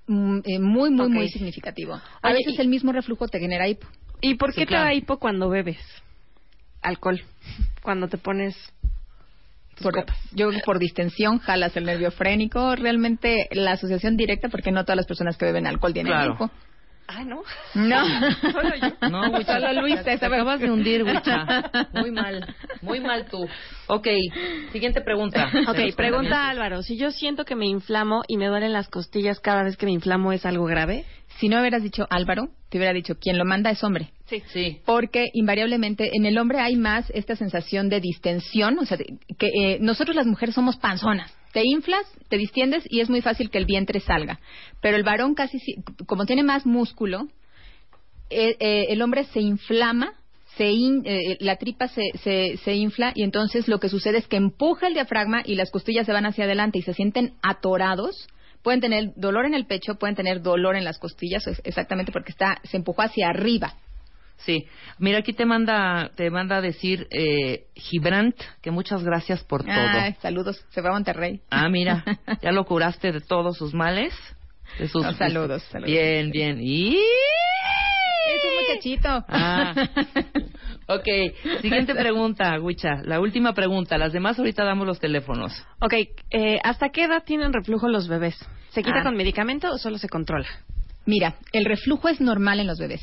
eh, 0.06 0.58
muy, 0.58 0.90
muy, 0.90 1.08
muy 1.08 1.28
significativo. 1.28 1.94
A 1.94 2.28
Oye, 2.28 2.34
veces 2.38 2.58
y- 2.58 2.60
el 2.60 2.68
mismo 2.68 2.92
reflujo 2.92 3.26
te 3.28 3.40
genera 3.40 3.68
hipo. 3.68 3.86
¿Y 4.20 4.34
por 4.34 4.52
Sí, 4.52 4.60
qué 4.60 4.66
claro. 4.66 4.84
te 4.84 4.88
da 4.88 4.94
hipo 4.94 5.18
cuando 5.18 5.48
bebes 5.48 5.78
alcohol? 6.82 7.20
Cuando 7.82 8.08
te 8.08 8.18
pones 8.18 8.54
Por, 9.82 10.04
yo 10.32 10.50
por 10.64 10.78
distensión 10.78 11.38
jalas 11.40 11.76
el 11.76 11.84
nervio 11.84 12.10
frénico. 12.12 12.76
Realmente 12.76 13.48
la 13.52 13.72
asociación 13.72 14.16
directa, 14.16 14.48
porque 14.48 14.70
no 14.70 14.84
todas 14.84 14.96
las 14.96 15.06
personas 15.06 15.36
que 15.36 15.46
beben 15.46 15.66
alcohol 15.66 15.92
tienen 15.92 16.12
Claro. 16.12 16.34
hipo. 16.34 16.50
Ah, 17.06 17.22
¿no? 17.24 17.42
No. 17.74 18.04
Solo 18.52 18.74
yo. 18.76 19.08
No, 19.10 19.30
Wicha, 19.32 19.60
Solo 19.60 19.82
Luis 19.82 20.02
te, 20.02 20.12
acabas 20.12 20.60
de 20.60 20.70
hundir, 20.70 21.04
Wicha. 21.04 21.70
Muy 21.92 22.10
mal, 22.10 22.54
muy 22.80 23.00
mal 23.00 23.26
tú. 23.26 23.46
Ok, 23.86 24.08
siguiente 24.72 25.02
pregunta. 25.02 25.50
Ok, 25.68 25.94
pregunta 25.96 26.48
Álvaro. 26.48 26.82
Si 26.82 26.96
yo 26.96 27.10
siento 27.10 27.44
que 27.44 27.56
me 27.56 27.66
inflamo 27.66 28.22
y 28.26 28.38
me 28.38 28.46
duelen 28.46 28.72
las 28.72 28.88
costillas 28.88 29.40
cada 29.40 29.62
vez 29.62 29.76
que 29.76 29.86
me 29.86 29.92
inflamo, 29.92 30.32
¿es 30.32 30.46
algo 30.46 30.64
grave? 30.64 31.04
Si 31.38 31.48
no 31.48 31.60
hubieras 31.60 31.82
dicho 31.82 32.06
Álvaro, 32.10 32.48
te 32.70 32.78
hubiera 32.78 32.94
dicho 32.94 33.16
quien 33.16 33.38
lo 33.38 33.44
manda 33.44 33.70
es 33.70 33.84
hombre. 33.84 34.10
Sí. 34.26 34.42
Sí. 34.46 34.80
Porque 34.86 35.26
invariablemente 35.34 36.10
en 36.14 36.24
el 36.24 36.38
hombre 36.38 36.60
hay 36.60 36.76
más 36.76 37.10
esta 37.10 37.36
sensación 37.36 37.88
de 37.88 38.00
distensión, 38.00 38.78
o 38.78 38.86
sea, 38.86 38.96
que 38.96 39.46
eh, 39.46 39.78
nosotros 39.80 40.16
las 40.16 40.26
mujeres 40.26 40.54
somos 40.54 40.76
panzonas. 40.76 41.32
Te 41.54 41.62
inflas, 41.64 42.04
te 42.28 42.36
distiendes 42.36 42.84
y 42.90 43.00
es 43.00 43.08
muy 43.08 43.22
fácil 43.22 43.48
que 43.48 43.58
el 43.58 43.64
vientre 43.64 44.00
salga. 44.00 44.40
Pero 44.82 44.96
el 44.96 45.04
varón 45.04 45.34
casi, 45.36 45.60
si- 45.60 45.76
como 46.06 46.26
tiene 46.26 46.42
más 46.42 46.66
músculo, 46.66 47.28
eh, 48.28 48.56
eh, 48.58 48.86
el 48.88 49.00
hombre 49.00 49.22
se 49.26 49.40
inflama, 49.40 50.14
se 50.56 50.72
in- 50.72 51.02
eh, 51.06 51.36
la 51.38 51.54
tripa 51.56 51.86
se, 51.86 52.02
se, 52.24 52.56
se 52.64 52.74
infla 52.74 53.12
y 53.14 53.22
entonces 53.22 53.68
lo 53.68 53.78
que 53.78 53.88
sucede 53.88 54.18
es 54.18 54.26
que 54.26 54.36
empuja 54.36 54.88
el 54.88 54.94
diafragma 54.94 55.42
y 55.44 55.54
las 55.54 55.70
costillas 55.70 56.06
se 56.06 56.12
van 56.12 56.26
hacia 56.26 56.44
adelante 56.44 56.78
y 56.78 56.82
se 56.82 56.92
sienten 56.92 57.34
atorados. 57.40 58.28
Pueden 58.64 58.80
tener 58.80 59.12
dolor 59.14 59.46
en 59.46 59.54
el 59.54 59.66
pecho, 59.66 59.94
pueden 59.94 60.16
tener 60.16 60.42
dolor 60.42 60.74
en 60.74 60.84
las 60.84 60.98
costillas, 60.98 61.44
exactamente 61.62 62.10
porque 62.10 62.32
está, 62.32 62.58
se 62.64 62.78
empujó 62.78 63.02
hacia 63.02 63.28
arriba. 63.28 63.74
Sí. 64.38 64.66
Mira, 64.98 65.18
aquí 65.18 65.32
te 65.32 65.46
manda, 65.46 66.10
te 66.16 66.30
manda 66.30 66.56
a 66.56 66.60
decir 66.60 67.06
eh, 67.10 67.64
Gibrant 67.74 68.36
que 68.60 68.70
muchas 68.70 69.02
gracias 69.02 69.42
por 69.44 69.62
todo. 69.64 69.72
Ay, 69.74 70.14
saludos, 70.20 70.64
se 70.70 70.80
va 70.82 70.90
a 70.90 70.92
Monterrey. 70.92 71.40
Ah, 71.50 71.68
mira, 71.68 72.04
ya 72.42 72.52
lo 72.52 72.64
curaste 72.64 73.12
de 73.12 73.20
todos 73.20 73.56
sus 73.56 73.72
males. 73.74 74.12
De 74.78 74.88
sus, 74.88 75.02
No, 75.02 75.12
saludos, 75.14 75.62
saludos. 75.64 75.90
Bien, 75.90 76.30
bien. 76.30 76.58
Y... 76.60 76.96
Es 76.96 78.42
un 78.44 78.68
muchachito. 78.68 79.24
Ah. 79.28 79.74
Ok, 80.86 81.06
siguiente 81.62 81.94
pregunta, 81.94 82.60
Wicha. 82.60 82.96
La 83.04 83.18
última 83.18 83.54
pregunta. 83.54 83.96
Las 83.96 84.12
demás 84.12 84.38
ahorita 84.38 84.64
damos 84.64 84.86
los 84.86 85.00
teléfonos. 85.00 85.50
Ok, 85.80 85.94
eh, 86.30 86.58
¿hasta 86.62 86.90
qué 86.90 87.04
edad 87.04 87.22
tienen 87.24 87.54
reflujo 87.54 87.88
los 87.88 88.06
bebés? 88.06 88.36
¿Se 88.68 88.82
quita 88.82 88.98
Ah. 89.00 89.02
con 89.04 89.16
medicamento 89.16 89.70
o 89.72 89.78
solo 89.78 89.96
se 89.96 90.10
controla? 90.10 90.46
Mira, 91.06 91.34
el 91.52 91.64
reflujo 91.66 92.08
es 92.08 92.20
normal 92.20 92.60
en 92.60 92.66
los 92.66 92.78
bebés. 92.78 93.00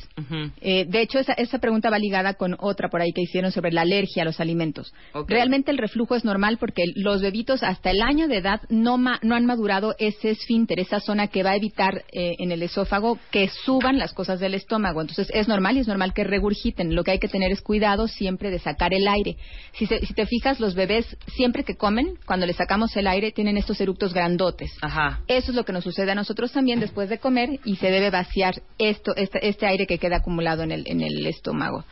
Eh, 0.62 0.86
de 0.88 1.02
hecho, 1.02 1.20
esa, 1.20 1.34
esa 1.34 1.60
pregunta 1.60 1.90
va 1.90 2.00
ligada 2.00 2.34
con 2.34 2.56
otra 2.60 2.90
por 2.90 3.02
ahí 3.02 3.12
que 3.14 3.22
hicieron 3.22 3.52
sobre 3.52 3.72
la 3.72 3.82
alergia 3.82 4.24
a 4.24 4.26
los 4.26 4.40
alimentos. 4.40 4.94
Realmente 5.28 5.72
el 5.72 5.78
reflujo 5.78 6.16
es 6.16 6.26
normal 6.26 6.58
porque 6.58 6.84
los 6.96 7.22
bebitos 7.22 7.62
hasta 7.64 7.92
el 7.92 8.02
año 8.02 8.28
de 8.28 8.38
edad 8.38 8.62
no, 8.70 8.98
ma- 8.98 9.20
no 9.22 9.36
han 9.36 9.46
madurado 9.46 9.96
ese 10.00 10.32
esfínter, 10.32 10.80
esa 10.80 11.00
zona 11.00 11.28
que 11.28 11.44
va 11.44 11.52
a 11.52 11.56
evitar 11.56 12.04
eh, 12.12 12.34
en 12.40 12.52
el 12.52 12.64
esófago 12.64 13.20
que 13.32 13.50
suban 13.66 13.98
las 14.00 14.14
cosas 14.14 14.40
del 14.40 14.56
estómago. 14.56 15.02
Entonces 15.02 15.30
es 15.34 15.48
normal 15.48 15.78
y 15.78 15.82
es 15.82 15.88
normal 15.88 16.14
que 16.14 16.24
regurgiten. 16.24 16.96
Lo 16.96 17.04
que 17.04 17.12
hay 17.12 17.20
que 17.20 17.28
tener 17.28 17.52
es 17.52 17.62
cuidado 17.62 18.08
siempre 18.08 18.50
de 18.50 18.60
sacar 18.60 18.94
el 18.94 19.08
aire. 19.08 19.38
Si, 19.74 19.86
se- 19.86 20.04
si 20.06 20.14
te 20.14 20.26
fijas, 20.26 20.60
los 20.60 20.74
bebés 20.74 21.06
siempre 21.36 21.64
que 21.64 21.76
comen, 21.76 22.16
cuando 22.26 22.46
les 22.48 22.56
sacamos 22.56 22.96
el 22.98 23.06
aire, 23.08 23.32
tienen 23.32 23.58
estos 23.58 23.80
eructos 23.80 24.14
grandotes. 24.14 24.72
Ajá. 24.82 25.22
Eso 25.28 25.52
es 25.52 25.56
lo 25.56 25.66
que 25.66 25.74
nos 25.74 25.84
sucede 25.84 26.12
a 26.12 26.16
nosotros 26.16 26.52
también 26.52 26.80
después 26.80 27.10
de 27.10 27.20
comer 27.20 27.60
y 27.66 27.76
se 27.76 27.91
debe 27.92 28.10
vaciar 28.10 28.62
esto, 28.78 29.16
este, 29.16 29.48
este 29.48 29.66
aire 29.68 29.86
que 29.86 29.98
queda 29.98 30.18
acumulado 30.18 30.64
en 30.64 30.72
el, 30.72 30.84
en 30.88 31.02
el 31.02 31.26
estómago. 31.28 31.86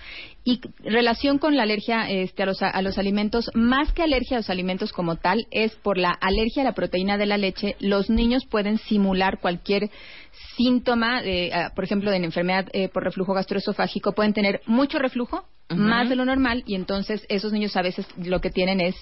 Y 0.44 0.62
relación 0.84 1.38
con 1.38 1.56
la 1.56 1.64
alergia 1.64 2.10
este, 2.10 2.44
a, 2.44 2.46
los, 2.46 2.62
a 2.62 2.82
los 2.82 2.98
alimentos, 2.98 3.52
más 3.54 3.92
que 3.94 4.04
alergia 4.04 4.38
a 4.38 4.40
los 4.40 4.50
alimentos 4.50 4.92
como 4.92 5.18
tal, 5.18 5.46
es 5.52 5.76
por 5.76 5.98
la 5.98 6.10
alergia 6.10 6.64
a 6.64 6.66
la 6.66 6.74
proteína 6.74 7.18
de 7.18 7.26
la 7.26 7.38
leche. 7.38 7.76
Los 7.80 8.10
niños 8.10 8.46
pueden 8.46 8.78
simular 8.78 9.40
cualquier 9.40 9.90
síntoma, 10.58 11.22
de, 11.22 11.52
ah, 11.54 11.72
por 11.76 11.84
ejemplo, 11.84 12.10
de 12.10 12.18
enfermedad 12.18 12.68
eh, 12.74 12.90
por 12.90 13.04
reflujo 13.04 13.34
gastroesofágico, 13.34 14.14
pueden 14.14 14.34
tener 14.34 14.62
mucho 14.66 14.98
reflujo, 14.98 15.46
más 15.70 16.10
de 16.10 16.16
lo 16.16 16.26
normal, 16.26 16.64
y 16.66 16.74
entonces 16.74 17.24
esos 17.30 17.54
niños 17.54 17.76
a 17.76 17.84
veces 17.84 18.08
lo 18.18 18.42
que 18.42 18.50
tienen 18.50 18.82
es 18.82 18.96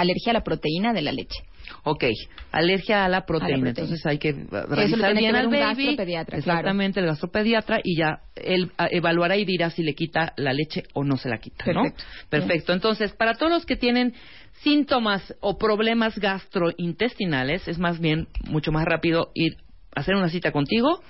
alergia 0.00 0.30
a 0.30 0.34
la 0.34 0.42
proteína 0.42 0.92
de 0.92 1.02
la 1.02 1.12
leche. 1.12 1.42
Ok, 1.84 2.04
alergia 2.52 3.04
a 3.04 3.08
la 3.08 3.24
proteína. 3.26 3.58
proteína. 3.58 3.70
Entonces 3.70 4.06
hay 4.06 4.18
que 4.18 4.32
uh, 4.32 4.74
revisar 4.74 5.12
que 5.14 5.18
bien 5.18 5.36
al 5.36 5.46
baby. 5.48 5.60
gastropediatra, 5.60 6.38
Exactamente, 6.38 7.00
el 7.00 7.06
gastropediatra 7.06 7.80
y 7.82 7.96
ya 7.96 8.20
él 8.36 8.72
ah, 8.76 8.88
evaluará 8.90 9.36
y 9.36 9.44
dirá 9.44 9.70
si 9.70 9.82
le 9.82 9.94
quita 9.94 10.32
la 10.36 10.52
leche 10.52 10.84
o 10.94 11.04
no 11.04 11.16
se 11.16 11.28
la 11.28 11.38
quita, 11.38 11.64
¿no? 11.72 11.82
Perfecto. 11.82 12.04
Perfecto. 12.28 12.72
Entonces, 12.72 13.12
para 13.12 13.34
todos 13.34 13.52
los 13.52 13.66
que 13.66 13.76
tienen 13.76 14.14
síntomas 14.62 15.34
o 15.40 15.58
problemas 15.58 16.18
gastrointestinales, 16.18 17.66
es 17.68 17.78
más 17.78 18.00
bien 18.00 18.28
mucho 18.48 18.72
más 18.72 18.84
rápido 18.84 19.30
ir 19.34 19.56
a 19.94 20.00
hacer 20.00 20.16
una 20.16 20.28
cita 20.28 20.52
contigo. 20.52 21.00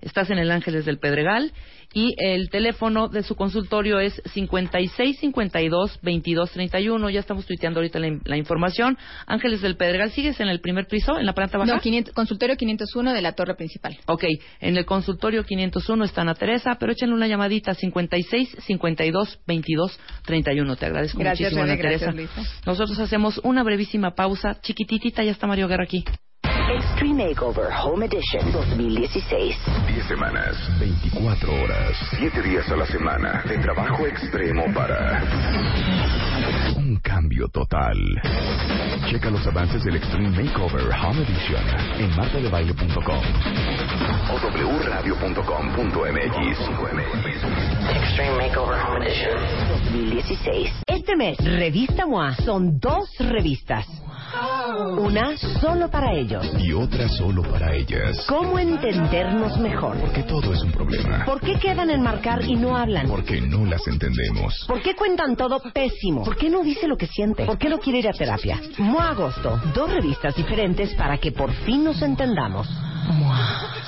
Estás 0.00 0.30
en 0.30 0.38
el 0.38 0.50
Ángeles 0.50 0.84
del 0.84 0.98
Pedregal 0.98 1.52
y 1.92 2.14
el 2.18 2.50
teléfono 2.50 3.08
de 3.08 3.22
su 3.22 3.34
consultorio 3.34 3.98
es 3.98 4.22
5652-2231. 4.34 7.10
Ya 7.10 7.20
estamos 7.20 7.46
tuiteando 7.46 7.80
ahorita 7.80 7.98
la, 7.98 8.18
la 8.24 8.36
información. 8.36 8.98
Ángeles 9.26 9.62
del 9.62 9.76
Pedregal, 9.76 10.10
¿sigues 10.10 10.38
en 10.40 10.48
el 10.48 10.60
primer 10.60 10.86
piso, 10.86 11.18
en 11.18 11.26
la 11.26 11.32
planta 11.32 11.58
baja? 11.58 11.74
No, 11.74 11.80
500 11.80 12.14
consultorio 12.14 12.56
501 12.56 13.14
de 13.14 13.22
la 13.22 13.32
torre 13.32 13.54
principal. 13.54 13.98
Ok, 14.06 14.24
en 14.60 14.76
el 14.76 14.84
consultorio 14.84 15.44
501 15.44 16.04
está 16.04 16.22
Ana 16.22 16.34
Teresa, 16.34 16.76
pero 16.78 16.92
échenle 16.92 17.14
una 17.14 17.26
llamadita 17.26 17.74
56 17.74 18.56
52 18.66 19.40
22 19.46 19.98
31. 20.24 20.76
Te 20.76 20.86
agradezco 20.86 21.18
Gracias, 21.18 21.52
muchísimo, 21.52 21.72
Ana 21.72 21.76
Teresa. 21.80 22.12
gracias. 22.12 22.66
Nosotros 22.66 22.98
hacemos 22.98 23.40
una 23.42 23.62
brevísima 23.62 24.14
pausa, 24.14 24.60
chiquititita, 24.60 25.24
ya 25.24 25.32
está 25.32 25.46
Mario 25.46 25.68
Guerra 25.68 25.84
aquí. 25.84 26.04
Extreme 26.68 27.28
Makeover 27.28 27.70
Home 27.82 28.04
Edition 28.04 28.52
2016. 28.52 29.56
10 29.86 30.06
semanas, 30.06 30.54
24 30.78 31.50
horas, 31.50 31.96
7 32.18 32.42
días 32.42 32.70
a 32.70 32.76
la 32.76 32.84
semana 32.84 33.42
de 33.48 33.56
trabajo 33.56 34.06
extremo 34.06 34.64
para 34.74 35.22
un 36.76 36.96
cambio 36.96 37.48
total. 37.48 37.96
Checa 39.08 39.30
los 39.30 39.46
avances 39.46 39.82
del 39.82 39.96
Extreme 39.96 40.28
Makeover 40.28 40.90
Home 41.02 41.22
Edition 41.22 41.64
en 42.00 42.14
martadebaile.com 42.14 43.22
o 44.30 44.36
wradio.com.mx. 44.84 45.38
Extreme 47.96 48.36
Makeover 48.36 48.78
Home 48.86 49.06
Edition 49.06 49.38
2016. 49.90 50.70
Este 50.86 51.16
mes, 51.16 51.38
Revista 51.38 52.06
MOA 52.06 52.34
son 52.34 52.78
dos 52.78 53.08
revistas. 53.18 53.86
Una 54.98 55.36
solo 55.36 55.88
para 55.90 56.12
ellos. 56.12 56.46
Y 56.58 56.72
otra 56.72 57.08
solo 57.08 57.42
para 57.42 57.74
ellas. 57.74 58.24
¿Cómo 58.28 58.58
entendernos 58.58 59.58
mejor? 59.58 59.96
Porque 59.98 60.22
todo 60.22 60.52
es 60.52 60.62
un 60.62 60.72
problema. 60.72 61.24
¿Por 61.24 61.40
qué 61.40 61.58
quedan 61.58 61.90
en 61.90 62.02
marcar 62.02 62.44
y 62.44 62.56
no 62.56 62.76
hablan? 62.76 63.08
Porque 63.08 63.40
no 63.40 63.64
las 63.64 63.86
entendemos. 63.86 64.64
¿Por 64.66 64.82
qué 64.82 64.94
cuentan 64.94 65.36
todo 65.36 65.60
pésimo? 65.72 66.24
¿Por 66.24 66.36
qué 66.36 66.50
no 66.50 66.62
dice 66.62 66.86
lo 66.86 66.96
que 66.96 67.06
siente? 67.06 67.46
¿Por 67.46 67.58
qué 67.58 67.68
no 67.68 67.78
quiere 67.78 68.00
ir 68.00 68.08
a 68.08 68.12
terapia? 68.12 68.60
MOA 68.78 69.10
Agosto, 69.10 69.60
dos 69.74 69.90
revistas 69.90 70.34
diferentes 70.36 70.94
para 70.94 71.18
que 71.18 71.32
por 71.32 71.52
fin 71.64 71.84
nos 71.84 72.02
entendamos. 72.02 72.68
MOA. 73.10 73.78